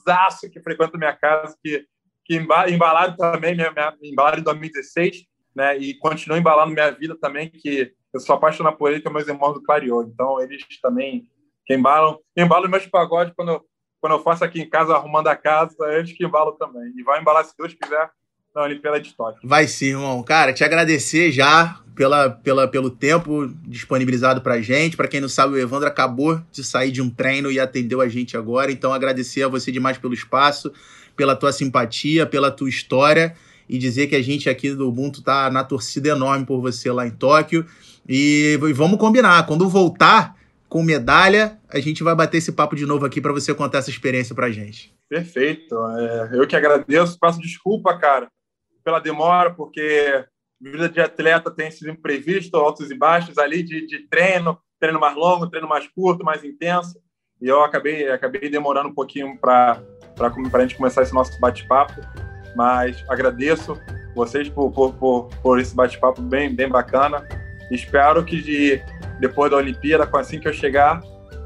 [0.52, 1.86] que frequentam minha casa, que
[2.26, 5.78] que embalaram também, minha, minha, embalaram em 2016, né?
[5.78, 9.28] E continuam embalando minha vida também, que eu sou apaixonado por ele, que é meus
[9.28, 10.02] irmãos do Clarion.
[10.02, 11.28] Então, eles também
[11.64, 13.64] que embalam, embalam meus pagodes quando eu,
[14.00, 16.92] quando eu faço aqui em casa, arrumando a casa, eles que embalam também.
[16.96, 18.10] E vai embalar, se Deus quiser,
[18.56, 19.40] na Olimpíada de Tóquio.
[19.44, 20.22] Vai sim, irmão.
[20.22, 24.96] Cara, te agradecer já pela, pela, pelo tempo disponibilizado pra gente.
[24.96, 28.08] Para quem não sabe, o Evandro acabou de sair de um treino e atendeu a
[28.08, 28.72] gente agora.
[28.72, 30.72] Então, agradecer a você demais pelo espaço
[31.16, 33.34] pela tua simpatia, pela tua história
[33.68, 37.06] e dizer que a gente aqui do Ubuntu tá na torcida enorme por você lá
[37.06, 37.66] em Tóquio.
[38.08, 40.36] E, e vamos combinar, quando voltar
[40.68, 43.90] com medalha, a gente vai bater esse papo de novo aqui para você contar essa
[43.90, 44.94] experiência pra gente.
[45.08, 45.74] Perfeito.
[45.96, 48.28] É, eu que agradeço, peço desculpa, cara,
[48.86, 50.24] pela demora, porque
[50.60, 55.16] vida de atleta tem esses imprevistos, altos e baixos ali de, de treino, treino mais
[55.16, 56.96] longo, treino mais curto, mais intenso.
[57.42, 59.82] E eu acabei, acabei demorando um pouquinho para
[60.20, 62.00] a gente começar esse nosso bate-papo.
[62.54, 63.76] Mas agradeço
[64.14, 67.26] vocês por, por, por, por esse bate-papo bem, bem bacana.
[67.72, 68.80] Espero que de,
[69.18, 71.02] depois da Olimpíada, assim que eu chegar,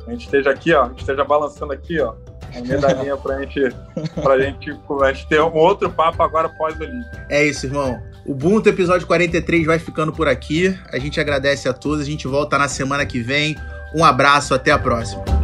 [0.07, 2.15] a gente esteja aqui, ó, esteja balançando aqui, ó,
[2.61, 3.61] medalhinha para a gente,
[4.23, 4.71] pra gente,
[5.03, 7.27] a gente ter um outro papo agora pós-Olímpica.
[7.29, 8.03] É isso, irmão.
[8.25, 10.77] O Ubuntu episódio 43 vai ficando por aqui.
[10.93, 12.01] A gente agradece a todos.
[12.01, 13.57] A gente volta na semana que vem.
[13.95, 15.40] Um abraço, até a próxima.